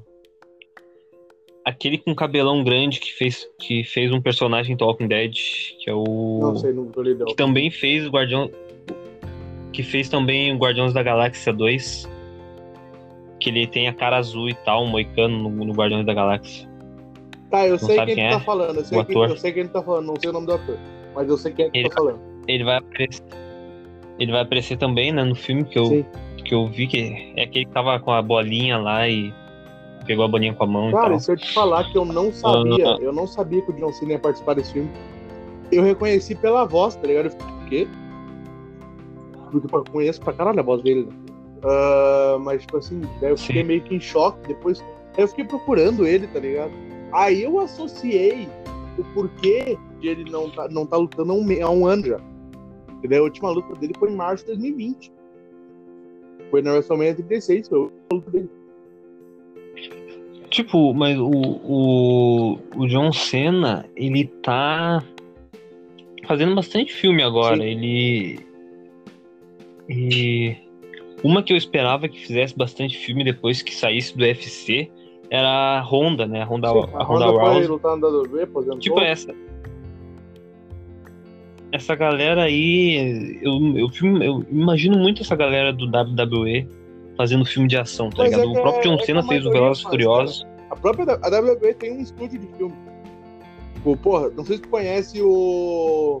aquele 1.64 1.98
com 1.98 2.14
cabelão 2.14 2.64
grande 2.64 2.98
que 2.98 3.12
fez 3.12 3.46
que 3.58 3.84
fez 3.84 4.10
um 4.12 4.20
personagem 4.20 4.74
em 4.74 4.76
Talking 4.76 5.06
Dead, 5.06 5.34
que 5.78 5.88
é 5.90 5.94
o 5.94 6.38
Não 6.40 6.56
sei, 6.56 6.72
não 6.72 6.86
tô 6.86 7.02
ligado. 7.02 7.26
que 7.26 7.34
também 7.34 7.70
fez 7.70 8.06
o 8.06 8.10
Guardião 8.10 8.50
que 9.72 9.82
fez 9.82 10.08
também 10.08 10.52
o 10.52 10.58
Guardiões 10.58 10.92
da 10.92 11.02
Galáxia 11.02 11.52
2. 11.52 12.08
Que 13.40 13.50
ele 13.50 13.66
tem 13.68 13.86
a 13.86 13.92
cara 13.92 14.16
azul 14.16 14.48
e 14.48 14.54
tal, 14.54 14.82
um 14.82 14.88
moicano 14.88 15.48
no, 15.48 15.64
no 15.66 15.72
Guardiões 15.72 16.04
da 16.04 16.12
Galáxia. 16.12 16.68
Tá, 17.48 17.64
eu 17.64 17.72
Não 17.72 17.78
sei 17.78 17.96
quem, 17.96 18.06
quem 18.06 18.14
tu 18.16 18.20
é? 18.20 18.30
tá 18.30 18.40
falando. 18.40 18.76
Eu 18.78 18.84
sei, 18.84 19.04
quem, 19.04 19.16
eu 19.22 19.36
sei 19.36 19.52
quem 19.52 19.60
ele 19.60 19.68
tá 19.68 19.82
falando, 19.82 20.06
não 20.06 20.16
sei 20.18 20.30
o 20.30 20.32
nome 20.32 20.46
do 20.46 20.52
ator. 20.54 20.76
Mas 21.14 21.28
eu 21.28 21.36
sei 21.38 21.52
quem 21.52 21.66
é 21.66 21.70
que 21.70 21.78
Ele- 21.78 21.88
tá 21.88 21.94
falando. 21.94 22.20
Ele 22.48 22.64
vai 22.64 22.78
aparecer. 22.78 23.22
Ele 24.18 24.32
vai 24.32 24.40
aparecer 24.40 24.76
também, 24.78 25.12
né, 25.12 25.22
no 25.22 25.36
filme 25.36 25.64
que 25.64 25.78
eu, 25.78 25.86
Sim. 25.86 26.04
Que 26.48 26.54
eu 26.54 26.66
vi, 26.66 26.86
que 26.86 27.32
é 27.36 27.42
aquele 27.42 27.66
que 27.66 27.72
tava 27.72 28.00
com 28.00 28.10
a 28.10 28.22
bolinha 28.22 28.78
lá 28.78 29.06
e 29.08 29.32
pegou 30.06 30.24
a 30.24 30.28
bolinha 30.28 30.54
com 30.54 30.64
a 30.64 30.66
mão 30.66 30.90
Cara, 30.90 31.14
e 31.14 31.20
se 31.20 31.30
eu 31.30 31.36
te 31.36 31.52
falar 31.52 31.84
que 31.92 31.98
eu 31.98 32.04
não 32.04 32.32
sabia, 32.32 32.94
Ah. 32.94 32.98
eu 33.00 33.12
não 33.12 33.26
sabia 33.26 33.60
que 33.60 33.70
o 33.70 33.74
John 33.74 33.92
Cena 33.92 34.12
ia 34.12 34.18
participar 34.18 34.54
desse 34.54 34.72
filme. 34.72 34.90
Eu 35.70 35.82
reconheci 35.82 36.34
pela 36.34 36.64
voz, 36.64 36.96
tá 36.96 37.06
ligado? 37.06 37.26
Eu 37.26 37.30
fiquei, 37.32 37.46
o 37.48 37.68
quê? 37.68 37.88
Porque 39.50 39.74
eu 39.76 39.84
conheço 39.92 40.20
pra 40.20 40.32
caralho 40.32 40.58
a 40.60 40.62
voz 40.62 40.82
dele, 40.82 41.04
né? 41.04 41.12
Ah, 41.62 42.38
mas, 42.40 42.62
tipo 42.62 42.78
assim, 42.78 43.02
daí 43.20 43.30
eu 43.30 43.36
fiquei 43.36 43.62
Sim. 43.62 43.68
meio 43.68 43.82
que 43.82 43.94
em 43.94 44.00
choque 44.00 44.48
depois. 44.48 44.80
Aí 45.16 45.24
eu 45.24 45.28
fiquei 45.28 45.44
procurando 45.44 46.06
ele, 46.06 46.26
tá 46.28 46.40
ligado? 46.40 46.72
Aí 47.12 47.42
eu 47.42 47.58
associei 47.60 48.48
o 48.96 49.04
porquê 49.12 49.76
de 50.00 50.08
ele 50.08 50.30
não 50.30 50.48
tá, 50.50 50.68
não 50.68 50.86
tá 50.86 50.96
lutando 50.96 51.32
há 51.32 51.34
um, 51.34 51.46
há 51.62 51.70
um 51.70 51.86
ano 51.86 52.06
já. 52.06 52.20
Entendeu? 52.92 53.20
A 53.20 53.24
última 53.24 53.50
luta 53.50 53.74
dele 53.76 53.92
foi 53.98 54.10
em 54.10 54.16
março 54.16 54.44
de 54.44 54.52
2020. 54.52 55.17
Foi 56.50 56.62
na 56.62 56.72
WrestleMania 56.72 57.14
36, 57.14 57.68
foi. 57.68 57.90
Tipo, 60.50 60.94
mas 60.94 61.18
o, 61.18 61.30
o, 61.30 62.58
o 62.76 62.86
John 62.86 63.12
Cena, 63.12 63.84
ele 63.94 64.24
tá 64.42 65.04
fazendo 66.26 66.54
bastante 66.54 66.92
filme 66.92 67.22
agora. 67.22 67.56
Sim. 67.56 67.62
Ele. 67.62 68.40
E 69.88 70.56
uma 71.22 71.42
que 71.42 71.52
eu 71.52 71.56
esperava 71.56 72.08
que 72.08 72.18
fizesse 72.18 72.56
bastante 72.56 72.96
filme 72.96 73.24
depois 73.24 73.62
que 73.62 73.74
saísse 73.74 74.16
do 74.16 74.22
UFC 74.22 74.90
era 75.30 75.78
a 75.78 75.80
Honda, 75.82 76.26
né? 76.26 76.42
A 76.42 76.46
Honda, 76.46 76.68
Sim, 76.68 76.78
a, 76.78 76.98
a 76.98 77.04
Honda, 77.04 77.26
Honda 77.26 77.42
Rouse. 77.42 77.66
Lutar 77.68 77.96
na 77.96 78.08
WWE, 78.08 78.78
tipo 78.78 79.00
essa. 79.00 79.34
Essa 81.78 81.94
galera 81.94 82.42
aí, 82.42 83.38
eu, 83.40 83.52
eu, 83.76 83.88
eu, 84.20 84.44
imagino 84.50 84.98
muito 84.98 85.22
essa 85.22 85.36
galera 85.36 85.72
do 85.72 85.84
WWE 85.84 86.68
fazendo 87.16 87.44
filme 87.44 87.68
de 87.68 87.76
ação, 87.76 88.10
tá 88.10 88.24
Mas 88.24 88.32
ligado? 88.32 88.48
É 88.48 88.50
o 88.50 88.62
próprio 88.62 88.82
John 88.82 89.00
é 89.00 89.06
Cena 89.06 89.22
fez 89.22 89.46
o 89.46 89.50
Velozes 89.52 89.84
Furiosos. 89.84 90.44
A 90.70 90.74
própria 90.74 91.20
a 91.22 91.28
WWE 91.28 91.74
tem 91.74 91.92
um 91.92 92.00
estúdio 92.00 92.40
de 92.40 92.48
filme. 92.56 92.74
Tipo, 93.74 93.96
porra, 93.98 94.28
não 94.30 94.44
sei 94.44 94.56
se 94.56 94.62
tu 94.62 94.68
conhece 94.70 95.22
o. 95.22 96.20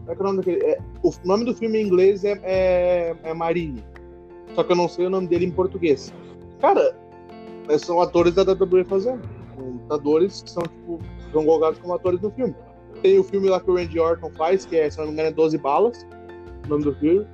Como 0.00 0.12
é 0.12 0.14
que 0.14 0.20
é 0.20 0.24
o 0.24 0.26
nome 0.26 0.38
daquele? 0.38 0.62
É, 0.62 0.78
o 1.02 1.10
nome 1.24 1.44
do 1.46 1.54
filme 1.54 1.78
em 1.78 1.86
inglês 1.86 2.22
é, 2.22 2.38
é, 2.42 3.16
é 3.22 3.32
Marine. 3.32 3.82
Só 4.54 4.62
que 4.62 4.72
eu 4.72 4.76
não 4.76 4.90
sei 4.90 5.06
o 5.06 5.10
nome 5.10 5.26
dele 5.26 5.46
em 5.46 5.50
português. 5.50 6.12
Cara, 6.60 6.94
são 7.78 7.98
atores 8.02 8.34
da 8.34 8.42
WWE 8.42 8.84
fazendo. 8.84 9.22
Lutadores 9.56 10.42
que 10.42 10.50
são, 10.50 10.62
tipo, 10.64 10.98
são 11.32 11.46
colocados 11.46 11.78
como 11.78 11.94
atores 11.94 12.20
no 12.20 12.30
filme. 12.30 12.54
Tem 13.02 13.18
o 13.18 13.24
filme 13.24 13.48
lá 13.48 13.60
que 13.60 13.70
o 13.70 13.74
Randy 13.74 13.98
Orton 13.98 14.30
faz, 14.30 14.64
que 14.64 14.76
é, 14.76 14.88
se 14.88 14.96
não 14.98 15.06
me 15.06 15.12
engano, 15.12 15.28
é 15.28 15.32
12 15.32 15.58
Balas, 15.58 16.06
o 16.64 16.68
nome 16.68 16.84
do 16.84 16.94
filme. 16.94 17.26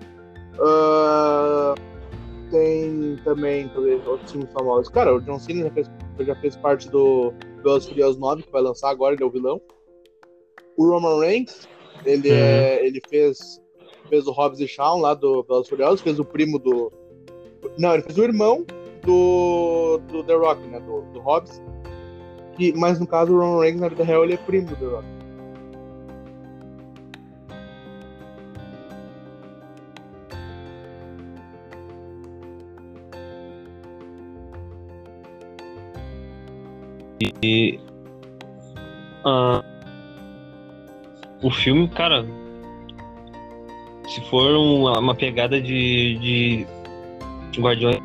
Uh, 0.55 1.75
tem 2.51 3.17
também 3.23 3.69
ver, 3.69 4.01
outros 4.07 4.33
filmes 4.33 4.51
famosos. 4.53 4.89
Cara, 4.89 5.15
o 5.15 5.21
John 5.21 5.39
Cena 5.39 5.65
já 5.65 5.71
fez, 5.71 5.91
já 6.21 6.35
fez 6.37 6.57
parte 6.57 6.89
do 6.89 7.33
Velozes 7.63 7.89
Furiosos 7.89 8.19
9, 8.19 8.43
que 8.43 8.51
vai 8.51 8.63
lançar 8.63 8.89
agora, 8.89 9.15
ele 9.15 9.23
é 9.23 9.27
o 9.27 9.31
vilão. 9.31 9.61
O 10.77 10.89
Roman 10.89 11.21
Reigns, 11.21 11.69
ele, 12.05 12.31
uhum. 12.31 12.37
é, 12.37 12.87
ele 12.87 13.03
fez, 13.09 13.61
fez 14.09 14.27
o 14.27 14.33
Hobbs 14.33 14.61
e 14.61 14.67
Shawn 14.67 15.01
lá 15.01 15.13
do 15.13 15.43
Velozes 15.43 15.69
Furiosos, 15.69 16.01
fez 16.01 16.19
o 16.19 16.25
primo 16.25 16.59
do... 16.59 16.91
Não, 17.77 17.93
ele 17.93 18.03
fez 18.03 18.17
o 18.17 18.23
irmão 18.23 18.65
do, 19.03 19.99
do 20.09 20.25
The 20.25 20.35
Rock, 20.35 20.67
né? 20.69 20.81
Do, 20.81 21.03
do 21.13 21.21
Hobbs. 21.21 21.61
Que, 22.57 22.73
mas 22.73 22.99
no 22.99 23.07
caso, 23.07 23.35
o 23.35 23.39
Roman 23.39 23.61
Reigns, 23.61 23.81
na 23.81 23.89
vida 23.89 24.05
real, 24.05 24.25
ele 24.25 24.35
é 24.35 24.37
primo 24.39 24.69
do 24.69 24.77
The 24.77 24.87
Rock. 24.87 25.18
E. 37.21 37.79
Uh, 39.25 39.63
o 41.43 41.51
filme, 41.51 41.89
cara. 41.89 42.25
Se 44.09 44.21
for 44.31 44.51
uma, 44.57 44.99
uma 44.99 45.15
pegada 45.15 45.61
de, 45.61 46.67
de 47.53 47.61
Guardiões 47.61 48.01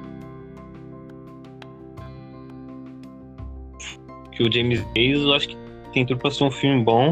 que 4.36 4.44
o 4.44 4.52
James 4.52 4.86
Hayes, 4.96 5.22
eu 5.22 5.34
acho 5.34 5.48
que 5.48 5.58
tem 5.94 6.06
tudo 6.06 6.20
pra 6.20 6.32
ser 6.32 6.44
um 6.44 6.52
filme 6.52 6.84
bom. 6.84 7.12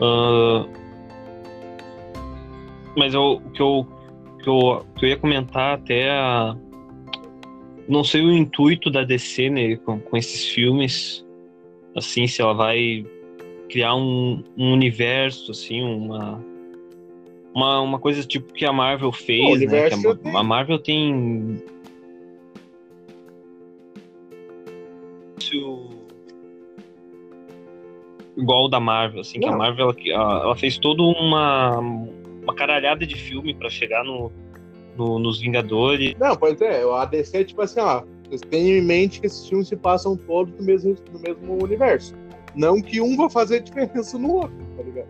Uh, 0.00 0.68
mas 2.96 3.14
eu, 3.14 3.42
o 3.44 3.50
que 3.50 3.60
eu, 3.60 3.86
que, 4.42 4.48
eu, 4.48 4.86
que 4.96 5.04
eu 5.04 5.08
ia 5.10 5.16
comentar 5.16 5.74
até 5.74 6.10
a, 6.10 6.56
não 7.88 8.02
sei 8.04 8.22
o 8.22 8.32
intuito 8.32 8.90
da 8.90 9.04
DC 9.04 9.50
né, 9.50 9.76
com, 9.76 10.00
com, 10.00 10.16
esses 10.16 10.48
filmes, 10.48 11.24
assim, 11.94 12.26
se 12.26 12.42
ela 12.42 12.54
vai 12.54 13.04
criar 13.68 13.94
um, 13.94 14.42
um 14.56 14.72
universo, 14.72 15.50
assim, 15.50 15.82
uma, 15.82 16.42
uma, 17.54 17.80
uma 17.80 17.98
coisa 17.98 18.24
tipo 18.24 18.52
que 18.52 18.64
a 18.64 18.72
Marvel 18.72 19.12
fez, 19.12 19.60
né? 19.60 19.88
A, 20.34 20.38
a, 20.38 20.42
Marvel 20.42 20.78
tem 20.78 21.62
igual 28.36 28.64
o 28.64 28.68
da 28.68 28.78
Marvel, 28.78 29.20
assim, 29.20 29.38
Não. 29.38 29.48
que 29.48 29.54
a 29.54 29.56
Marvel 29.56 29.94
ela, 30.06 30.42
ela, 30.42 30.56
fez 30.56 30.78
toda 30.78 31.02
uma, 31.02 31.78
uma 31.78 32.54
caralhada 32.54 33.06
de 33.06 33.16
filme 33.16 33.54
para 33.54 33.70
chegar 33.70 34.04
no, 34.04 34.30
no, 34.96 35.18
nos 35.18 35.40
Vingadores. 35.40 36.14
Não, 36.18 36.36
pois 36.36 36.60
é, 36.60 36.82
a 36.82 37.04
DC 37.04 37.38
é 37.38 37.44
tipo 37.44 37.62
assim, 37.62 37.80
ó, 37.80 38.02
vocês 38.24 38.40
tenham 38.42 38.78
em 38.78 38.82
mente 38.82 39.20
que 39.20 39.26
esses 39.26 39.48
filmes 39.48 39.68
se 39.68 39.76
passam 39.76 40.16
todos 40.16 40.52
no 40.58 40.64
mesmo, 40.64 40.96
no 41.12 41.18
mesmo 41.20 41.62
universo. 41.62 42.14
Não 42.54 42.80
que 42.80 43.00
um 43.00 43.16
vá 43.16 43.28
fazer 43.28 43.60
diferença 43.60 44.18
no 44.18 44.32
outro, 44.32 44.56
tá 44.76 44.82
ligado? 44.82 45.08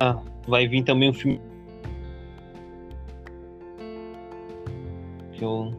Ah, 0.00 0.18
vai 0.48 0.66
vir 0.66 0.82
também 0.82 1.10
um 1.10 1.12
filme. 1.12 1.40
Que 5.32 5.44
eu 5.44 5.72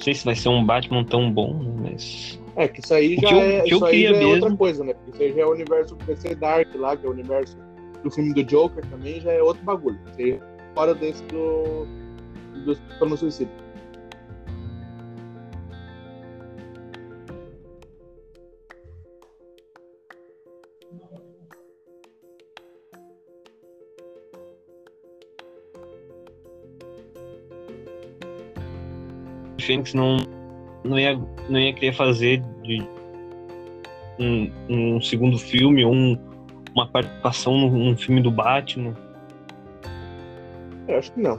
sei 0.00 0.14
se 0.14 0.24
vai 0.24 0.34
ser 0.34 0.48
um 0.48 0.64
Batman 0.64 1.04
tão 1.04 1.30
bom, 1.30 1.54
mas. 1.82 2.39
É, 2.60 2.68
que 2.68 2.80
isso 2.80 2.92
aí 2.92 3.16
já, 3.16 3.30
eu, 3.30 3.40
é, 3.40 3.64
isso 3.64 3.84
aí 3.86 4.02
já 4.02 4.16
é 4.16 4.26
outra 4.26 4.54
coisa, 4.54 4.84
né? 4.84 4.92
Porque 4.92 5.10
isso 5.12 5.22
aí 5.22 5.32
já 5.32 5.40
é 5.40 5.46
o 5.46 5.50
universo 5.50 5.94
do 5.94 6.04
PC 6.04 6.34
Dark 6.34 6.68
lá, 6.74 6.94
que 6.94 7.06
é 7.06 7.08
o 7.08 7.12
universo 7.12 7.56
do 8.02 8.10
filme 8.10 8.34
do 8.34 8.44
Joker 8.44 8.84
também, 8.90 9.18
já 9.18 9.32
é 9.32 9.42
outro 9.42 9.64
bagulho. 9.64 9.98
Isso 10.10 10.20
aí 10.20 10.32
é 10.32 10.40
fora 10.74 10.94
desse 10.94 11.22
do. 11.24 11.86
do 12.66 12.72
Esquadrão 12.72 13.16
Suicida. 13.16 13.50
Fênix 29.58 29.94
não, 29.94 30.18
não, 30.84 30.98
ia, 30.98 31.18
não 31.48 31.58
ia 31.58 31.72
querer 31.72 31.94
fazer 31.94 32.42
de 32.62 32.82
um, 34.18 34.50
um 34.68 35.00
segundo 35.00 35.38
filme 35.38 35.84
ou 35.84 35.92
um, 35.92 36.18
uma 36.74 36.86
participação 36.86 37.56
num, 37.56 37.96
filme 37.96 38.20
do 38.20 38.30
Batman. 38.30 38.94
Eu 40.86 40.98
acho 40.98 41.12
que 41.12 41.20
não. 41.20 41.38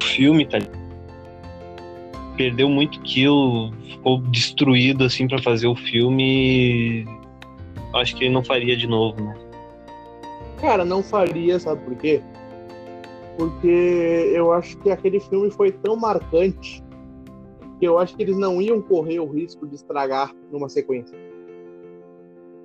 O 0.00 0.04
filme 0.04 0.46
tá 0.46 0.58
perdeu 2.40 2.70
muito 2.70 2.98
quilo, 3.02 3.70
ficou 3.86 4.18
destruído 4.22 5.04
assim 5.04 5.28
para 5.28 5.42
fazer 5.42 5.66
o 5.66 5.76
filme. 5.76 7.04
Acho 7.94 8.16
que 8.16 8.24
ele 8.24 8.34
não 8.34 8.44
faria 8.44 8.76
de 8.76 8.86
novo, 8.86 9.20
né? 9.22 9.34
Cara, 10.60 10.84
não 10.84 11.02
faria, 11.02 11.58
sabe 11.58 11.82
por 11.84 11.96
quê? 11.96 12.22
Porque 13.36 14.32
eu 14.34 14.52
acho 14.52 14.76
que 14.78 14.90
aquele 14.90 15.18
filme 15.18 15.50
foi 15.50 15.72
tão 15.72 15.96
marcante 15.96 16.82
que 17.78 17.86
eu 17.86 17.98
acho 17.98 18.14
que 18.14 18.22
eles 18.22 18.36
não 18.36 18.60
iam 18.60 18.80
correr 18.82 19.18
o 19.20 19.26
risco 19.26 19.66
de 19.66 19.74
estragar 19.74 20.34
numa 20.52 20.68
sequência. 20.68 21.18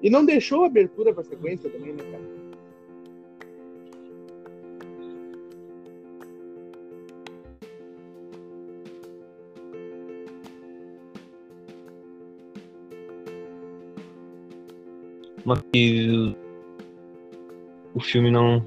E 0.03 0.09
não 0.09 0.25
deixou 0.25 0.65
abertura 0.65 1.13
para 1.13 1.23
sequência 1.23 1.69
também, 1.69 1.93
né, 1.93 2.03
cara? 2.11 2.34
Mas 15.45 15.61
o 17.93 17.99
filme 17.99 18.31
não 18.31 18.65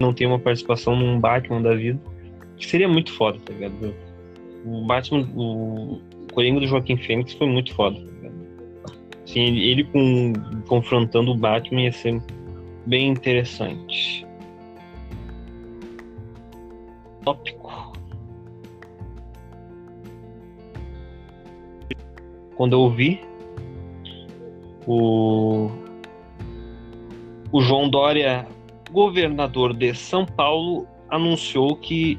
não 0.00 0.12
tem 0.12 0.26
uma 0.26 0.38
participação 0.38 0.96
num 0.96 1.20
Batman 1.20 1.62
da 1.62 1.76
vida, 1.76 2.00
que 2.56 2.66
seria 2.66 2.88
muito 2.88 3.12
foda, 3.12 3.38
tá 3.44 3.52
ligado? 3.52 3.94
O 4.64 4.84
Batman, 4.84 5.28
o 5.36 6.00
Coringa 6.32 6.58
do 6.58 6.66
Joaquim 6.66 6.96
Fênix 6.96 7.34
foi 7.34 7.46
muito 7.46 7.72
foda, 7.72 8.00
tá 8.00 8.12
ligado? 8.12 8.34
Assim, 9.22 9.40
ele, 9.42 9.70
ele 9.70 9.84
com, 9.84 10.32
confrontando 10.66 11.30
o 11.30 11.36
Batman 11.36 11.82
ia 11.82 11.92
ser 11.92 12.20
bem 12.86 13.10
interessante. 13.10 14.26
Tópico. 17.24 17.62
quando 22.62 22.74
eu 22.74 22.88
vi 22.90 23.20
o, 24.86 25.70
o 27.50 27.60
João 27.60 27.88
Dória, 27.88 28.46
governador 28.90 29.74
de 29.74 29.94
São 29.94 30.24
Paulo, 30.24 30.86
anunciou 31.08 31.76
que 31.76 32.18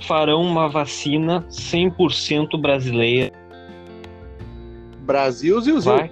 farão 0.00 0.42
uma 0.42 0.68
vacina 0.68 1.44
100% 1.48 2.60
brasileira. 2.60 3.32
Brasil, 5.00 5.60
Zil, 5.60 5.80
Zil. 5.80 6.10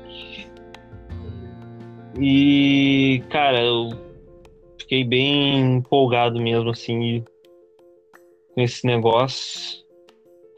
E, 2.21 3.23
cara, 3.31 3.63
eu 3.63 3.91
fiquei 4.79 5.03
bem 5.03 5.77
empolgado 5.77 6.41
mesmo, 6.41 6.71
assim, 6.71 7.25
com 8.55 8.61
esse 8.61 8.87
negócio. 8.87 9.82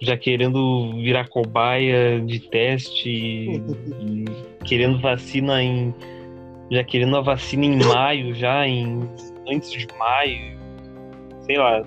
Já 0.04 0.16
querendo 0.16 0.92
virar 0.96 1.28
cobaia 1.28 2.20
de 2.20 2.38
teste 2.38 3.08
e, 3.08 3.56
e 4.00 4.24
querendo 4.64 5.00
vacina 5.00 5.62
em. 5.62 5.94
Já 6.70 6.84
querendo 6.84 7.16
a 7.16 7.20
vacina 7.20 7.64
em 7.64 7.82
maio, 7.84 8.34
já, 8.34 8.66
em 8.66 9.08
antes 9.48 9.70
de 9.70 9.86
maio. 9.98 10.58
Sei 11.40 11.56
lá. 11.56 11.82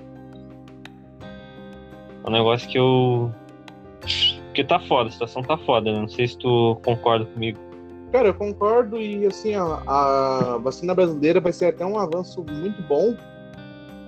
É 2.24 2.28
um 2.28 2.30
negócio 2.32 2.68
que 2.68 2.78
eu. 2.78 3.30
Porque 4.46 4.64
tá 4.64 4.80
foda, 4.80 5.08
a 5.08 5.12
situação 5.12 5.42
tá 5.42 5.56
foda, 5.58 5.92
né? 5.92 6.00
Não 6.00 6.08
sei 6.08 6.26
se 6.26 6.36
tu 6.38 6.76
concorda 6.84 7.24
comigo. 7.26 7.58
Cara, 8.10 8.28
eu 8.28 8.34
concordo 8.34 9.00
e 9.00 9.26
assim, 9.26 9.54
a, 9.54 9.82
a 9.86 10.58
vacina 10.58 10.94
brasileira 10.94 11.40
vai 11.40 11.52
ser 11.52 11.66
até 11.66 11.84
um 11.84 11.98
avanço 11.98 12.42
muito 12.42 12.82
bom 12.82 13.14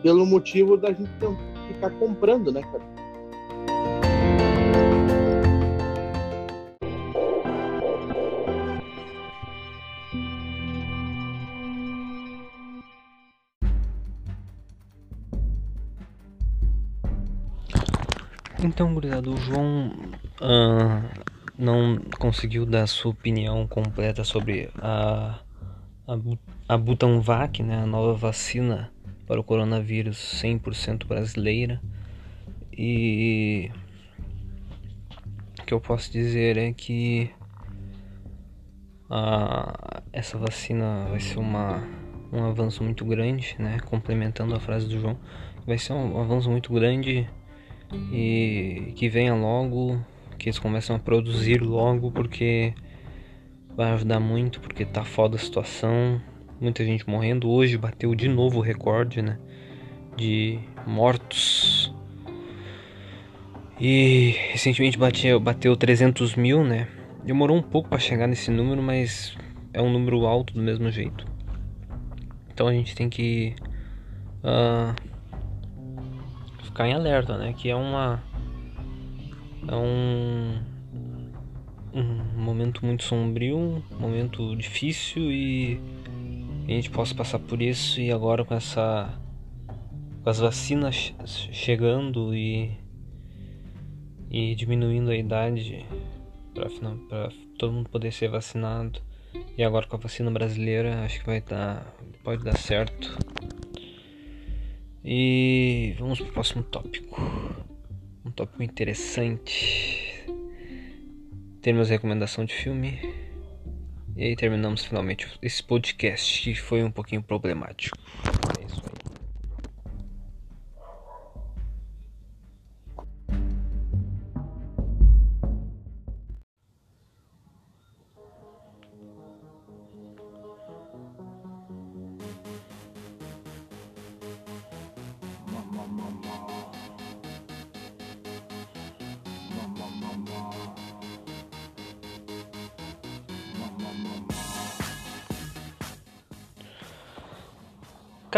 pelo 0.03 0.25
motivo 0.25 0.77
da 0.77 0.89
gente 0.89 1.11
ficar 1.69 1.91
comprando, 1.91 2.51
né, 2.51 2.63
cara? 2.63 2.83
Então, 18.63 18.93
gurizada, 18.93 19.31
o 19.31 19.37
João 19.39 19.89
uh, 20.39 21.25
não 21.59 21.99
conseguiu 22.19 22.67
dar 22.67 22.87
sua 22.87 23.11
opinião 23.11 23.67
completa 23.67 24.23
sobre 24.23 24.69
a, 24.79 25.41
a, 26.07 26.19
a 26.69 26.77
Butanvac, 26.77 27.63
né, 27.63 27.79
a 27.79 27.87
nova 27.87 28.13
vacina 28.13 28.93
para 29.27 29.41
o 29.41 29.45
coronavírus 29.45 30.19
100% 30.43 31.07
brasileira. 31.07 31.81
E 32.71 33.71
o 35.59 35.65
que 35.65 35.73
eu 35.73 35.81
posso 35.81 36.13
dizer 36.13 36.59
é 36.59 36.71
que 36.71 37.31
a, 39.09 40.03
essa 40.13 40.37
vacina 40.37 41.07
vai 41.09 41.21
ser 41.21 41.39
uma, 41.39 41.83
um 42.31 42.45
avanço 42.45 42.85
muito 42.85 43.07
grande, 43.07 43.57
né? 43.59 43.79
Complementando 43.87 44.55
a 44.55 44.61
frase 44.61 44.87
do 44.87 45.01
João, 45.01 45.19
vai 45.67 45.79
ser 45.79 45.95
um 45.95 46.21
avanço 46.21 46.51
muito 46.51 46.73
grande 46.75 47.27
e 48.13 48.93
que 48.97 49.09
venha 49.09 49.35
logo 49.35 49.99
que 50.39 50.49
eles 50.49 50.59
começam 50.59 50.97
a 50.97 50.99
produzir 50.99 51.61
logo 51.61 52.11
porque 52.11 52.73
vai 53.77 53.93
ajudar 53.93 54.19
muito, 54.19 54.61
porque 54.61 54.85
tá 54.85 55.05
foda 55.05 55.37
a 55.37 55.39
situação, 55.39 56.21
muita 56.61 56.85
gente 56.85 57.09
morrendo. 57.09 57.49
Hoje 57.49 57.77
bateu 57.77 58.15
de 58.15 58.29
novo 58.29 58.59
o 58.59 58.63
recorde, 58.63 59.23
né? 59.23 59.39
De 60.17 60.59
mortos. 60.87 61.95
E 63.79 64.35
recentemente 64.51 64.99
bateu, 64.99 65.39
bateu 65.41 65.77
300 65.77 66.35
mil, 66.37 66.65
né? 66.65 66.89
Demorou 67.25 67.57
um 67.57 67.63
pouco 67.63 67.89
para 67.89 67.99
chegar 67.99 68.27
nesse 68.27 68.51
número, 68.51 68.83
mas 68.83 69.37
é 69.73 69.81
um 69.81 69.91
número 69.91 70.27
alto 70.27 70.55
do 70.55 70.63
mesmo 70.63 70.91
jeito. 70.91 71.27
Então 72.53 72.67
a 72.67 72.73
gente 72.73 72.95
tem 72.95 73.09
que 73.09 73.55
uh, 74.45 74.95
ficar 76.81 76.89
em 76.89 76.95
alerta, 76.95 77.37
né? 77.37 77.53
Que 77.53 77.69
é 77.69 77.77
uma 77.77 78.23
é 79.69 79.75
um, 79.75 80.59
um 81.93 82.41
momento 82.41 82.85
muito 82.85 83.05
sombrio, 83.05 83.59
um 83.59 83.83
momento 83.99 84.57
difícil 84.57 85.31
e 85.31 85.79
a 86.67 86.71
gente 86.71 86.91
possa 86.91 87.15
passar 87.15 87.39
por 87.39 87.61
isso 87.61 88.01
e 88.01 88.11
agora 88.11 88.45
com 88.45 88.55
essa 88.55 89.13
com 90.23 90.31
as 90.31 90.39
vacinas 90.39 91.13
chegando 91.53 92.35
e 92.35 92.71
e 94.31 94.55
diminuindo 94.55 95.11
a 95.11 95.17
idade 95.17 95.85
para 97.09 97.31
todo 97.59 97.73
mundo 97.73 97.91
poder 97.91 98.13
ser 98.13 98.29
vacinado 98.29 99.01
e 99.57 99.63
agora 99.63 99.87
com 99.87 99.97
a 99.97 99.99
vacina 99.99 100.31
brasileira 100.31 101.05
acho 101.05 101.21
que 101.21 101.27
vai 101.27 101.41
dar 101.41 101.85
pode 102.23 102.43
dar 102.43 102.57
certo 102.57 103.19
e 105.05 105.95
vamos 105.99 106.21
para 106.21 106.29
o 106.29 106.33
próximo 106.33 106.63
tópico 106.63 107.21
um 108.25 108.31
tópico 108.31 108.63
interessante. 108.63 110.25
Temos 111.61 111.91
recomendação 111.91 112.45
de 112.45 112.55
filme. 112.55 112.99
E 114.17 114.25
aí 114.25 114.37
terminamos 114.37 114.85
finalmente 114.85 115.27
esse 115.43 115.63
podcast 115.63 116.43
que 116.43 116.55
foi 116.55 116.83
um 116.85 116.91
pouquinho 116.91 117.23
problemático. 117.23 117.97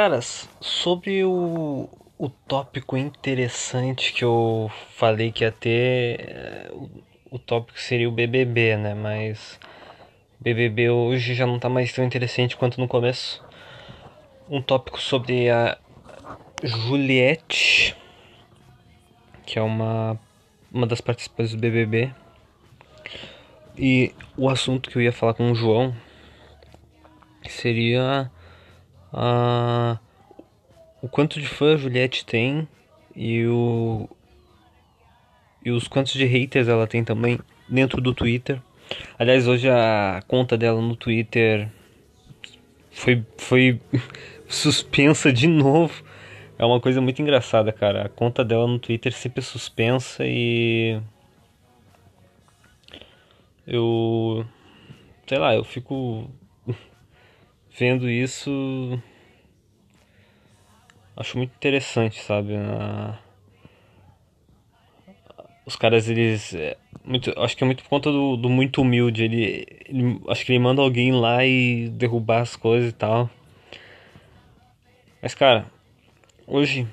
Caras, 0.03 0.49
sobre 0.61 1.23
o, 1.23 1.89
o 2.19 2.29
tópico 2.29 2.97
interessante 2.97 4.13
que 4.13 4.25
eu 4.25 4.69
falei 4.97 5.31
que 5.31 5.45
ia 5.45 5.53
ter, 5.53 6.19
eh, 6.29 6.71
o, 6.73 6.91
o 7.31 7.39
tópico 7.39 7.79
seria 7.79 8.09
o 8.09 8.11
BBB, 8.11 8.77
né? 8.79 8.95
Mas 8.95 9.61
BBB 10.41 10.91
hoje 10.91 11.37
já 11.37 11.47
não 11.47 11.57
tá 11.57 11.69
mais 11.69 11.93
tão 11.93 12.05
interessante 12.05 12.57
quanto 12.57 12.81
no 12.81 12.89
começo. 12.89 13.41
Um 14.51 14.61
tópico 14.61 15.01
sobre 15.01 15.49
a 15.49 15.79
Juliette, 16.65 17.97
que 19.47 19.57
é 19.57 19.63
uma, 19.63 20.19
uma 20.73 20.89
das 20.89 21.01
participantes 21.01 21.55
do 21.55 21.61
BBB. 21.61 22.13
E 23.79 24.13
o 24.37 24.49
assunto 24.49 24.91
que 24.91 24.97
eu 24.97 25.03
ia 25.03 25.13
falar 25.13 25.35
com 25.35 25.53
o 25.53 25.55
João 25.55 25.95
seria 27.47 28.29
a, 29.13 29.99
o 31.03 31.09
quanto 31.09 31.41
de 31.41 31.47
fã 31.47 31.75
a 31.75 31.77
Juliette 31.77 32.25
tem 32.25 32.67
e 33.15 33.47
o 33.47 34.09
e 35.65 35.71
os 35.71 35.87
quantos 35.87 36.15
de 36.15 36.25
haters 36.25 36.67
ela 36.67 36.87
tem 36.87 37.05
também 37.05 37.39
dentro 37.69 38.01
do 38.01 38.13
Twitter. 38.13 38.61
Aliás, 39.19 39.47
hoje 39.47 39.69
a 39.69 40.23
conta 40.27 40.57
dela 40.57 40.81
no 40.81 40.97
Twitter 40.97 41.69
foi 42.91 43.25
foi 43.39 43.81
suspensa 44.49 45.33
de 45.33 45.47
novo. 45.47 46.03
É 46.59 46.65
uma 46.65 46.81
coisa 46.81 47.01
muito 47.01 47.21
engraçada, 47.23 47.73
cara. 47.73 48.07
A 48.07 48.09
conta 48.09 48.45
dela 48.45 48.67
no 48.67 48.79
Twitter 48.79 49.13
sempre 49.13 49.41
é 49.41 49.43
suspensa 49.43 50.25
e 50.27 51.01
eu 53.67 54.45
sei 55.27 55.39
lá, 55.39 55.55
eu 55.55 55.65
fico 55.65 56.31
vendo 57.79 58.09
isso 58.09 59.01
acho 61.17 61.37
muito 61.39 61.55
interessante, 61.55 62.21
sabe? 62.21 62.53
Os 65.65 65.77
caras, 65.77 66.09
eles. 66.09 66.55
É, 66.55 66.77
muito, 67.05 67.33
acho 67.39 67.57
que 67.57 67.63
é 67.63 67.67
muito 67.67 67.83
por 67.85 67.89
conta 67.89 68.11
do, 68.11 68.37
do 68.37 68.49
muito 68.49 68.83
humilde. 68.83 69.25
Ele, 69.25 69.67
ele, 69.89 70.21
Acho 70.29 70.45
que 70.45 70.53
ele 70.53 70.59
manda 70.59 70.83
alguém 70.83 71.13
lá 71.13 71.45
e 71.47 71.89
derrubar 71.89 72.41
as 72.41 72.57
coisas 72.57 72.91
e 72.91 72.95
tal. 72.95 73.31
Mas, 75.21 75.35
cara, 75.35 75.67
hoje. 76.47 76.87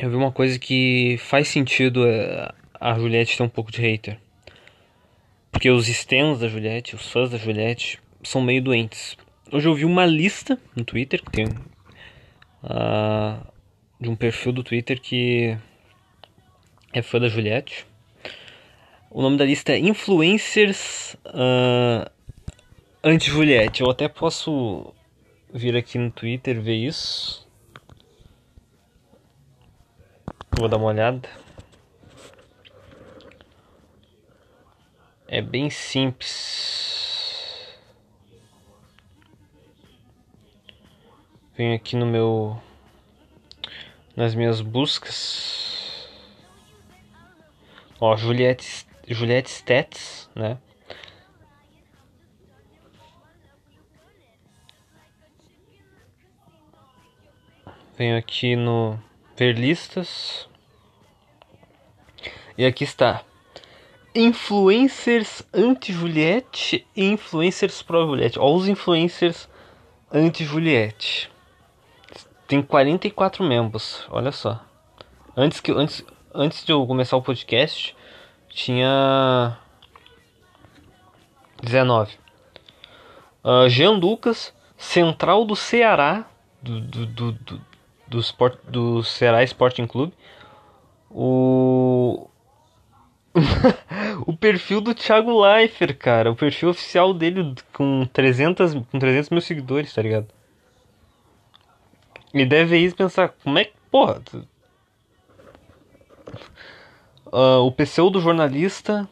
Eu 0.00 0.08
vi 0.08 0.16
uma 0.16 0.32
coisa 0.32 0.58
que 0.58 1.18
faz 1.18 1.48
sentido 1.48 2.06
é, 2.06 2.50
a 2.80 2.94
Juliette 2.94 3.36
ter 3.36 3.42
um 3.42 3.48
pouco 3.48 3.70
de 3.70 3.82
hater. 3.82 4.18
Porque 5.50 5.70
os 5.70 5.86
stands 5.86 6.40
da 6.40 6.48
Juliette, 6.48 6.94
os 6.94 7.10
fãs 7.10 7.30
da 7.30 7.36
Juliette, 7.36 8.00
são 8.22 8.40
meio 8.40 8.62
doentes. 8.62 9.16
Hoje 9.50 9.68
eu 9.68 9.74
vi 9.74 9.84
uma 9.84 10.06
lista 10.06 10.58
no 10.74 10.84
Twitter, 10.84 11.22
que 11.22 11.30
tem 11.30 11.46
uh, 11.46 13.46
de 14.00 14.08
um 14.08 14.16
perfil 14.16 14.52
do 14.52 14.62
Twitter 14.62 15.00
que 15.00 15.56
é 16.92 17.02
fã 17.02 17.18
da 17.18 17.28
Juliette. 17.28 17.86
O 19.10 19.20
nome 19.20 19.36
da 19.36 19.44
lista 19.44 19.72
é 19.72 19.78
Influencers 19.78 21.14
uh, 21.26 22.10
Anti-Juliette. 23.04 23.82
Eu 23.82 23.90
até 23.90 24.08
posso 24.08 24.94
vir 25.52 25.76
aqui 25.76 25.98
no 25.98 26.10
Twitter 26.10 26.60
ver 26.60 26.76
isso. 26.76 27.46
Vou 30.56 30.68
dar 30.68 30.78
uma 30.78 30.86
olhada. 30.86 31.28
É 35.28 35.40
bem 35.40 35.70
simples. 35.70 36.81
Venho 41.62 41.76
aqui 41.76 41.94
no 41.94 42.04
meu 42.04 42.60
nas 44.16 44.34
minhas 44.34 44.60
buscas. 44.60 46.08
Ó, 48.00 48.16
Juliette 48.16 48.84
Juliette 49.06 49.48
Stats, 49.48 50.28
né? 50.34 50.58
Venho 57.96 58.18
aqui 58.18 58.56
no 58.56 58.98
ver 59.36 59.56
listas. 59.56 60.48
E 62.58 62.66
aqui 62.66 62.82
está. 62.82 63.24
Influencers 64.12 65.44
anti-Juliette 65.54 66.84
e 66.96 67.04
influencers 67.04 67.82
pró-Juliette. 67.82 68.40
Olha 68.40 68.56
os 68.56 68.66
influencers 68.66 69.48
anti-Juliette. 70.12 71.30
Tem 72.52 72.60
44 72.60 73.42
membros, 73.42 74.06
olha 74.10 74.30
só. 74.30 74.62
Antes 75.34 75.58
que 75.58 75.72
antes, 75.72 76.04
antes 76.34 76.62
de 76.66 76.70
eu 76.70 76.86
começar 76.86 77.16
o 77.16 77.22
podcast, 77.22 77.96
tinha 78.50 79.56
19. 81.62 82.12
Uh, 83.42 83.70
Jean 83.70 83.92
Lucas, 83.92 84.52
Central 84.76 85.46
do 85.46 85.56
Ceará, 85.56 86.26
do, 86.60 86.78
do, 86.78 87.06
do, 87.06 87.32
do, 87.32 87.60
do, 88.06 88.20
Sport, 88.20 88.58
do 88.68 89.02
Ceará 89.02 89.42
Sporting 89.44 89.86
Clube. 89.86 90.12
O. 91.10 92.28
o 94.26 94.36
perfil 94.36 94.82
do 94.82 94.94
Thiago 94.94 95.40
Leifert, 95.40 95.96
cara. 95.96 96.30
O 96.30 96.36
perfil 96.36 96.68
oficial 96.68 97.14
dele 97.14 97.54
com 97.72 98.06
300, 98.12 98.74
com 98.74 98.98
300 98.98 99.30
mil 99.30 99.40
seguidores, 99.40 99.94
tá 99.94 100.02
ligado? 100.02 100.28
E 102.32 102.44
deve 102.46 102.78
ir 102.78 102.94
pensar, 102.94 103.34
como 103.42 103.58
é 103.58 103.64
que. 103.66 103.72
Porra, 103.90 104.22
uh, 107.26 107.66
o 107.66 107.72
pseudo 107.72 108.20
jornalista, 108.20 109.08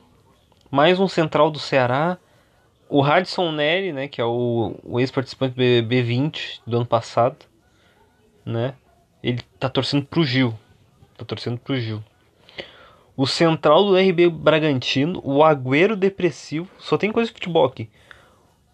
mais 0.70 0.98
um 0.98 1.06
central 1.06 1.50
do 1.50 1.58
Ceará, 1.58 2.18
o 2.88 3.00
Radisson 3.00 3.52
Neri, 3.52 3.92
né, 3.92 4.08
que 4.08 4.20
é 4.20 4.24
o, 4.24 4.74
o 4.82 4.98
ex-participante 4.98 5.54
do 5.54 5.58
BBB 5.58 6.02
20 6.02 6.62
do 6.66 6.76
ano 6.78 6.86
passado, 6.86 7.36
né? 8.44 8.74
Ele 9.22 9.42
tá 9.58 9.68
torcendo 9.68 10.06
pro 10.06 10.24
Gil. 10.24 10.58
Tá 11.16 11.24
torcendo 11.24 11.58
pro 11.58 11.78
Gil. 11.78 12.02
O 13.16 13.26
central 13.26 13.84
do 13.84 13.96
RB 13.96 14.30
Bragantino, 14.30 15.20
o 15.22 15.44
Agüero 15.44 15.94
Depressivo, 15.94 16.68
só 16.78 16.96
tem 16.96 17.12
coisa 17.12 17.28
de 17.28 17.34
futebol 17.34 17.66
aqui. 17.66 17.90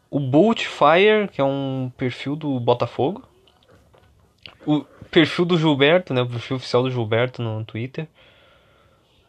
O 0.09 0.21
Bolt 0.21 0.65
Fire, 0.65 1.29
que 1.33 1.41
é 1.41 1.45
um 1.45 1.91
perfil 1.97 2.37
do 2.37 2.61
Botafogo. 2.61 3.25
O 4.67 4.85
perfil 5.11 5.45
do 5.45 5.57
Gilberto, 5.57 6.13
né, 6.13 6.23
o 6.23 6.29
perfil 6.29 6.57
oficial 6.57 6.83
do 6.83 6.91
Gilberto 6.91 7.41
no 7.41 7.65
Twitter. 7.65 8.09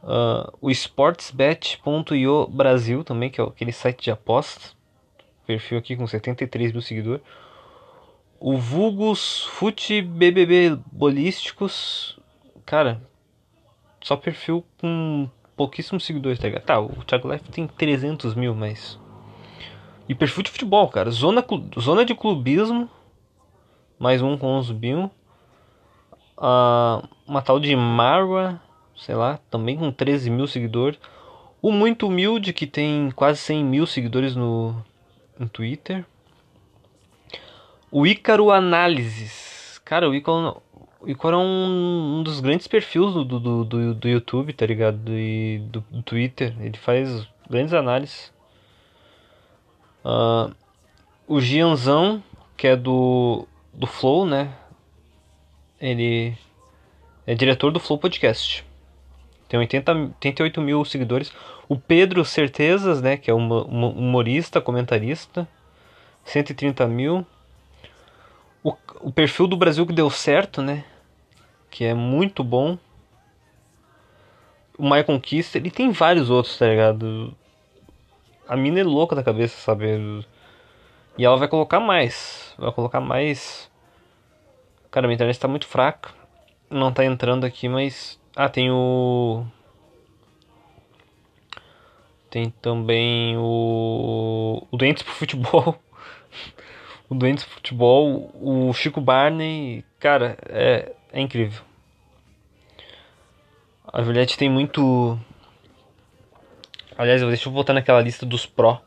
Uh, 0.03 0.51
o 0.61 0.71
sportsbet.io 0.71 2.47
Brasil 2.47 3.03
também, 3.03 3.29
que 3.29 3.39
é 3.39 3.43
aquele 3.43 3.71
site 3.71 4.05
de 4.05 4.11
apostas. 4.11 4.75
Perfil 5.45 5.77
aqui 5.77 5.95
com 5.95 6.07
73 6.07 6.71
mil 6.71 6.81
seguidores. 6.81 7.21
O 8.39 8.57
Vulgus 8.57 9.43
Fute 9.43 10.01
BBB 10.01 10.77
Bolísticos. 10.91 12.19
Cara, 12.65 13.01
só 14.01 14.15
perfil 14.15 14.63
com 14.79 15.29
pouquíssimos 15.55 16.05
seguidores, 16.05 16.39
tá 16.39 16.47
ligado? 16.47 16.63
Tá, 16.63 16.79
o 16.79 17.03
Thiago 17.03 17.31
Life 17.31 17.49
tem 17.49 17.67
300 17.67 18.35
mil, 18.35 18.53
mas. 18.53 18.99
E 20.07 20.13
perfil 20.13 20.43
de 20.43 20.51
futebol, 20.51 20.87
cara. 20.87 21.09
Zona, 21.09 21.43
zona 21.79 22.05
de 22.05 22.13
clubismo. 22.13 22.89
Mais 23.99 24.21
um 24.21 24.37
com 24.37 24.57
os 24.57 24.71
mil. 24.71 25.11
Uh, 26.37 27.07
uma 27.25 27.41
tal 27.41 27.59
de 27.59 27.75
Marwa 27.75 28.61
sei 28.97 29.15
lá, 29.15 29.39
também 29.49 29.77
com 29.77 29.91
13 29.91 30.29
mil 30.29 30.47
seguidores. 30.47 30.99
O 31.61 31.71
Muito 31.71 32.07
Humilde, 32.07 32.51
que 32.53 32.67
tem 32.67 33.11
quase 33.11 33.39
100 33.39 33.63
mil 33.63 33.85
seguidores 33.85 34.35
no, 34.35 34.75
no 35.37 35.47
Twitter. 35.47 36.05
O 37.91 38.05
Ícaro 38.05 38.51
Análises. 38.51 39.79
Cara, 39.85 40.09
o 40.09 40.15
Ícaro, 40.15 40.61
o 40.99 41.09
Ícaro 41.09 41.35
é 41.35 41.39
um, 41.39 42.17
um 42.19 42.23
dos 42.23 42.39
grandes 42.39 42.67
perfis 42.67 43.13
do, 43.13 43.23
do, 43.23 43.63
do, 43.63 43.93
do 43.93 44.07
YouTube, 44.07 44.51
tá 44.53 44.65
ligado? 44.65 45.11
E 45.11 45.59
do, 45.71 45.83
do 45.89 46.01
Twitter. 46.01 46.55
Ele 46.59 46.77
faz 46.77 47.27
grandes 47.49 47.73
análises. 47.73 48.33
Uh, 50.03 50.53
o 51.27 51.39
Gianzão, 51.39 52.23
que 52.55 52.67
é 52.67 52.75
do, 52.75 53.47
do 53.73 53.87
Flow, 53.87 54.25
né? 54.25 54.53
Ele 55.79 56.35
é 57.25 57.35
diretor 57.35 57.71
do 57.71 57.79
Flow 57.79 57.99
Podcast. 57.99 58.65
Tem 59.47 59.59
80, 59.59 59.91
88 59.93 60.61
mil 60.61 60.83
seguidores. 60.83 61.31
O 61.69 61.77
Pedro 61.77 62.25
Certezas, 62.25 63.01
né? 63.01 63.15
Que 63.15 63.31
é 63.31 63.33
um 63.33 63.47
humorista, 63.49 64.59
comentarista. 64.59 65.47
130 66.25 66.87
mil. 66.87 67.25
O, 68.63 68.73
o 69.01 69.11
perfil 69.11 69.47
do 69.47 69.55
Brasil 69.55 69.85
que 69.85 69.93
deu 69.93 70.09
certo, 70.09 70.61
né? 70.61 70.83
Que 71.69 71.85
é 71.85 71.93
muito 71.93 72.43
bom. 72.43 72.77
O 74.77 74.83
Maia 74.83 75.03
Conquista. 75.03 75.57
Ele 75.57 75.71
tem 75.71 75.91
vários 75.91 76.29
outros, 76.29 76.57
tá 76.57 76.67
ligado? 76.67 77.33
A 78.47 78.55
mina 78.55 78.79
é 78.79 78.83
louca 78.83 79.15
da 79.15 79.23
cabeça, 79.23 79.57
sabe? 79.57 80.25
E 81.17 81.23
ela 81.23 81.37
vai 81.37 81.47
colocar 81.47 81.79
mais. 81.79 82.53
Vai 82.57 82.71
colocar 82.71 82.99
mais. 82.99 83.69
Cara, 84.91 85.07
minha 85.07 85.15
internet 85.15 85.39
tá 85.39 85.47
muito 85.47 85.67
fraca. 85.67 86.11
Não 86.69 86.91
tá 86.91 87.03
entrando 87.05 87.45
aqui, 87.45 87.67
mas 87.67 88.19
ah, 88.35 88.49
tem 88.49 88.71
o. 88.71 89.45
Tem 92.29 92.49
também 92.61 93.35
o. 93.37 94.67
O 94.69 94.77
Doentes 94.77 95.03
pro 95.03 95.13
Futebol. 95.13 95.81
o 97.09 97.15
Doentes 97.15 97.43
pro 97.43 97.55
Futebol. 97.55 98.31
O 98.35 98.71
Chico 98.73 99.01
Barney. 99.01 99.83
Cara, 99.99 100.37
é, 100.47 100.93
é 101.11 101.19
incrível. 101.19 101.63
A 103.91 104.03
Juliette 104.03 104.37
tem 104.37 104.49
muito. 104.49 105.19
Aliás, 106.97 107.21
deixa 107.21 107.47
eu 107.47 107.53
voltar 107.53 107.73
naquela 107.73 108.01
lista 108.01 108.25
dos 108.25 108.45
pró. 108.45 108.81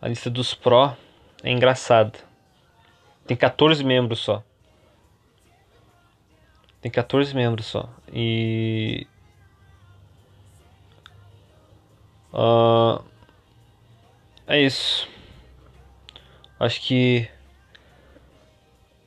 A 0.00 0.08
lista 0.08 0.28
dos 0.28 0.52
pró 0.52 0.96
é 1.42 1.50
engraçada. 1.50 2.18
Tem 3.26 3.36
14 3.36 3.84
membros 3.84 4.18
só. 4.18 4.42
Tem 6.82 6.90
14 6.90 7.32
membros 7.34 7.66
só. 7.66 7.88
E. 8.12 9.06
Uh, 12.32 13.00
é 14.48 14.60
isso. 14.60 15.08
Acho 16.58 16.80
que. 16.82 17.28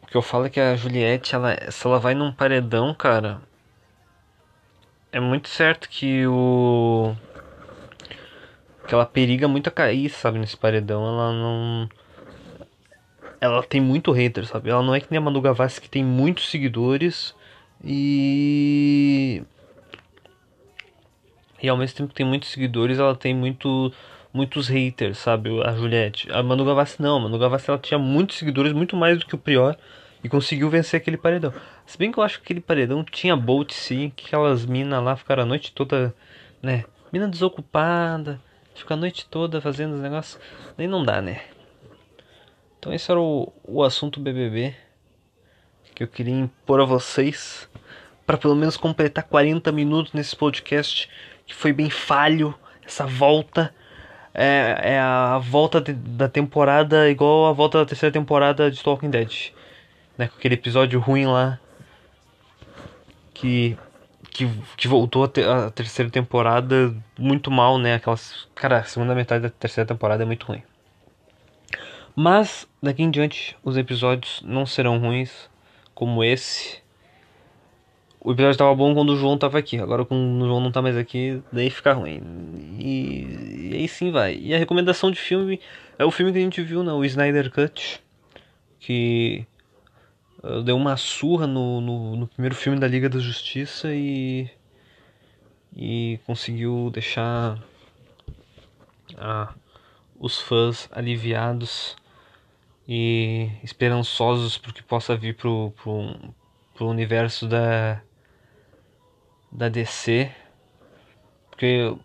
O 0.03 0.07
que 0.07 0.15
eu 0.15 0.21
falo 0.21 0.45
é 0.45 0.49
que 0.49 0.59
a 0.59 0.77
Juliette, 0.77 1.35
ela, 1.35 1.69
se 1.69 1.85
ela 1.85 1.99
vai 1.99 2.15
num 2.15 2.31
paredão, 2.31 2.93
cara. 2.93 3.41
É 5.11 5.19
muito 5.19 5.49
certo 5.49 5.89
que 5.89 6.25
o. 6.25 7.13
Que 8.87 8.93
ela 8.93 9.05
periga 9.05 9.49
muito 9.49 9.67
a 9.67 9.71
cair, 9.71 10.09
sabe, 10.09 10.39
nesse 10.39 10.55
paredão. 10.55 11.05
Ela 11.05 11.33
não 11.33 11.89
ela 13.41 13.61
tem 13.63 13.81
muito 13.81 14.11
hater, 14.13 14.45
sabe? 14.45 14.69
Ela 14.69 14.81
não 14.81 14.95
é 14.95 15.01
que 15.01 15.07
nem 15.11 15.17
a 15.17 15.21
Manu 15.21 15.41
Gavassi 15.41 15.81
que 15.81 15.89
tem 15.89 16.03
muitos 16.03 16.49
seguidores 16.49 17.35
e. 17.83 19.43
E 21.61 21.69
ao 21.69 21.77
mesmo 21.77 21.97
tempo 21.97 22.09
que 22.09 22.15
tem 22.15 22.25
muitos 22.25 22.49
seguidores, 22.49 22.99
ela 22.99 23.15
tem 23.15 23.33
muito, 23.33 23.91
muitos 24.33 24.67
haters, 24.67 25.17
sabe? 25.17 25.49
A 25.63 25.73
Juliette. 25.73 26.31
A 26.31 26.43
Manu 26.43 26.65
Gavassi 26.65 27.01
não. 27.01 27.17
A 27.17 27.19
Manu 27.21 27.39
Gavassi 27.39 27.69
ela 27.69 27.79
tinha 27.79 27.97
muitos 27.97 28.37
seguidores, 28.37 28.73
muito 28.73 28.95
mais 28.95 29.17
do 29.17 29.25
que 29.25 29.35
o 29.35 29.37
Prior. 29.37 29.75
E 30.23 30.29
conseguiu 30.29 30.69
vencer 30.69 30.99
aquele 30.99 31.17
paredão. 31.17 31.53
Se 31.85 31.97
bem 31.97 32.11
que 32.11 32.19
eu 32.19 32.23
acho 32.23 32.39
que 32.39 32.45
aquele 32.45 32.59
paredão 32.59 33.03
tinha 33.03 33.35
Bolt 33.35 33.71
sim. 33.71 34.11
Que 34.15 34.27
aquelas 34.27 34.65
minas 34.65 35.03
lá 35.03 35.15
ficaram 35.15 35.43
a 35.43 35.45
noite 35.45 35.71
toda, 35.71 36.13
né? 36.61 36.85
Mina 37.11 37.27
desocupada. 37.27 38.39
Fica 38.75 38.93
a 38.93 38.97
noite 38.97 39.25
toda 39.27 39.61
fazendo 39.61 39.95
os 39.95 40.01
negócios. 40.01 40.39
Nem 40.77 40.87
não 40.87 41.03
dá, 41.03 41.21
né? 41.21 41.41
Então 42.77 42.93
esse 42.93 43.09
era 43.09 43.19
o, 43.19 43.51
o 43.63 43.83
assunto 43.83 44.19
BBB 44.19 44.75
que 45.95 46.03
eu 46.03 46.07
queria 46.07 46.35
impor 46.35 46.81
a 46.81 46.85
vocês 46.85 47.69
para 48.25 48.37
pelo 48.37 48.55
menos 48.55 48.75
completar 48.75 49.23
40 49.23 49.71
minutos 49.71 50.11
nesse 50.11 50.35
podcast 50.35 51.09
que 51.47 51.55
foi 51.55 51.71
bem 51.71 51.89
falho. 51.89 52.53
Essa 52.85 53.05
volta 53.07 53.73
é, 54.33 54.93
é 54.93 54.99
a 54.99 55.37
volta 55.37 55.79
de, 55.79 55.93
da 55.93 56.27
temporada 56.27 57.09
igual 57.09 57.47
a 57.47 57.53
volta 57.53 57.79
da 57.79 57.85
terceira 57.85 58.11
temporada 58.11 58.69
de 58.69 58.83
Talking 58.83 59.09
Dead. 59.09 59.53
Né, 60.17 60.27
com 60.27 60.37
aquele 60.37 60.55
episódio 60.55 60.99
ruim 60.99 61.25
lá 61.25 61.59
que 63.33 63.77
que, 64.31 64.49
que 64.75 64.87
voltou 64.87 65.23
a, 65.23 65.29
ter, 65.29 65.47
a, 65.47 65.71
terceira 65.71 66.11
temporada 66.11 66.93
muito 67.17 67.49
mal, 67.49 67.77
né? 67.77 67.95
Aquelas, 67.95 68.49
cara, 68.53 68.79
a 68.79 68.83
segunda 68.83 69.15
metade 69.15 69.43
da 69.43 69.49
terceira 69.49 69.87
temporada 69.87 70.23
é 70.23 70.25
muito 70.25 70.45
ruim. 70.45 70.61
Mas 72.13 72.67
daqui 72.83 73.01
em 73.01 73.09
diante 73.09 73.55
os 73.63 73.77
episódios 73.77 74.41
não 74.45 74.65
serão 74.65 74.99
ruins 74.99 75.49
como 75.95 76.23
esse. 76.23 76.83
O 78.19 78.31
episódio 78.31 78.51
estava 78.51 78.75
bom 78.75 78.93
quando 78.93 79.11
o 79.11 79.15
João 79.15 79.35
estava 79.35 79.57
aqui. 79.57 79.79
Agora 79.79 80.03
quando 80.03 80.43
o 80.43 80.47
João 80.47 80.59
não 80.59 80.67
está 80.67 80.81
mais 80.81 80.97
aqui, 80.97 81.41
daí 81.51 81.69
fica 81.69 81.93
ruim. 81.93 82.21
E, 82.79 83.71
e 83.71 83.75
aí 83.75 83.87
sim 83.87 84.11
vai. 84.11 84.35
E 84.35 84.53
a 84.53 84.57
recomendação 84.57 85.09
de 85.09 85.19
filme 85.19 85.59
é 85.97 86.03
o 86.03 86.11
filme 86.11 86.31
que 86.31 86.39
a 86.39 86.41
gente 86.41 86.61
viu, 86.61 86.83
né? 86.83 86.91
O 86.91 87.05
Snyder 87.05 87.51
Cut. 87.51 88.03
Que 88.79 89.47
deu 90.63 90.75
uma 90.75 90.97
surra 90.97 91.47
no, 91.47 91.81
no, 91.81 92.15
no, 92.15 92.27
primeiro 92.27 92.55
filme 92.55 92.79
da 92.79 92.87
Liga 92.87 93.09
da 93.09 93.19
Justiça 93.19 93.93
e 93.93 94.49
e 95.75 96.19
conseguiu 96.25 96.89
deixar 96.93 97.59
ah, 99.17 99.53
os 100.17 100.39
fãs 100.39 100.87
aliviados 100.91 101.97
e 102.87 103.49
esperançosos 103.63 104.57
para 104.57 104.73
que 104.73 104.83
possa 104.83 105.15
vir 105.15 105.35
pro, 105.35 105.73
pro, 105.81 106.15
pro 106.73 106.87
universo 106.87 107.47
da 107.47 108.01
da 109.51 109.69
DC 109.69 110.31
porque 111.49 111.95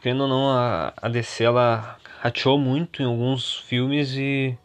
querendo 0.00 0.22
ou 0.22 0.28
não 0.28 0.50
a, 0.50 0.92
a 0.96 1.08
DC 1.08 1.44
ela 1.44 1.98
rateou 2.20 2.58
muito 2.58 3.02
em 3.02 3.06
alguns 3.06 3.58
filmes 3.58 4.14
e 4.16 4.56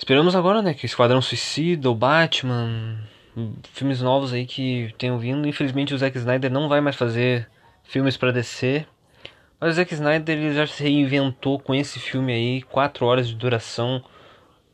Esperamos 0.00 0.34
agora, 0.34 0.62
né, 0.62 0.72
que 0.72 0.86
Esquadrão 0.86 1.20
Suicida, 1.20 1.90
o 1.90 1.94
Batman, 1.94 2.98
filmes 3.74 4.00
novos 4.00 4.32
aí 4.32 4.46
que 4.46 4.94
tenham 4.96 5.18
vindo. 5.18 5.46
Infelizmente 5.46 5.92
o 5.92 5.98
Zack 5.98 6.16
Snyder 6.16 6.50
não 6.50 6.70
vai 6.70 6.80
mais 6.80 6.96
fazer 6.96 7.46
filmes 7.84 8.16
para 8.16 8.32
DC. 8.32 8.86
Mas 9.60 9.72
o 9.72 9.76
Zack 9.76 9.92
Snyder 9.92 10.38
ele 10.38 10.54
já 10.54 10.66
se 10.66 10.82
reinventou 10.82 11.58
com 11.58 11.74
esse 11.74 11.98
filme 11.98 12.32
aí, 12.32 12.62
4 12.62 13.04
horas 13.04 13.28
de 13.28 13.34
duração. 13.34 14.02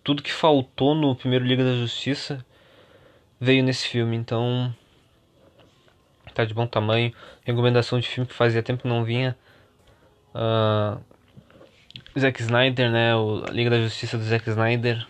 Tudo 0.04 0.22
que 0.22 0.32
faltou 0.32 0.94
no 0.94 1.16
primeiro 1.16 1.44
Liga 1.44 1.64
da 1.64 1.74
Justiça 1.74 2.44
veio 3.40 3.64
nesse 3.64 3.88
filme, 3.88 4.16
então 4.16 4.72
tá 6.32 6.44
de 6.44 6.54
bom 6.54 6.66
tamanho. 6.66 7.12
Recomendação 7.44 7.98
de 7.98 8.06
filme 8.06 8.28
que 8.28 8.34
fazia 8.34 8.62
tempo 8.62 8.82
que 8.82 8.88
não 8.88 9.02
vinha. 9.02 9.36
Uh, 10.32 11.00
Zack 12.18 12.40
Snyder, 12.40 12.90
né? 12.90 13.16
O 13.16 13.44
Liga 13.50 13.70
da 13.70 13.80
Justiça 13.80 14.16
do 14.16 14.24
Zack 14.24 14.48
Snyder 14.48 15.04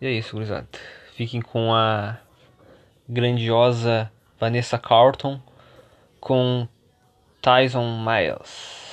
e 0.00 0.06
é 0.06 0.12
isso, 0.12 0.32
gurizada. 0.32 0.66
Fiquem 1.14 1.42
com 1.42 1.74
a 1.74 2.16
grandiosa 3.06 4.10
Vanessa 4.38 4.78
Carlton 4.78 5.38
com 6.18 6.66
Tyson 7.42 8.04
Miles. 8.04 8.89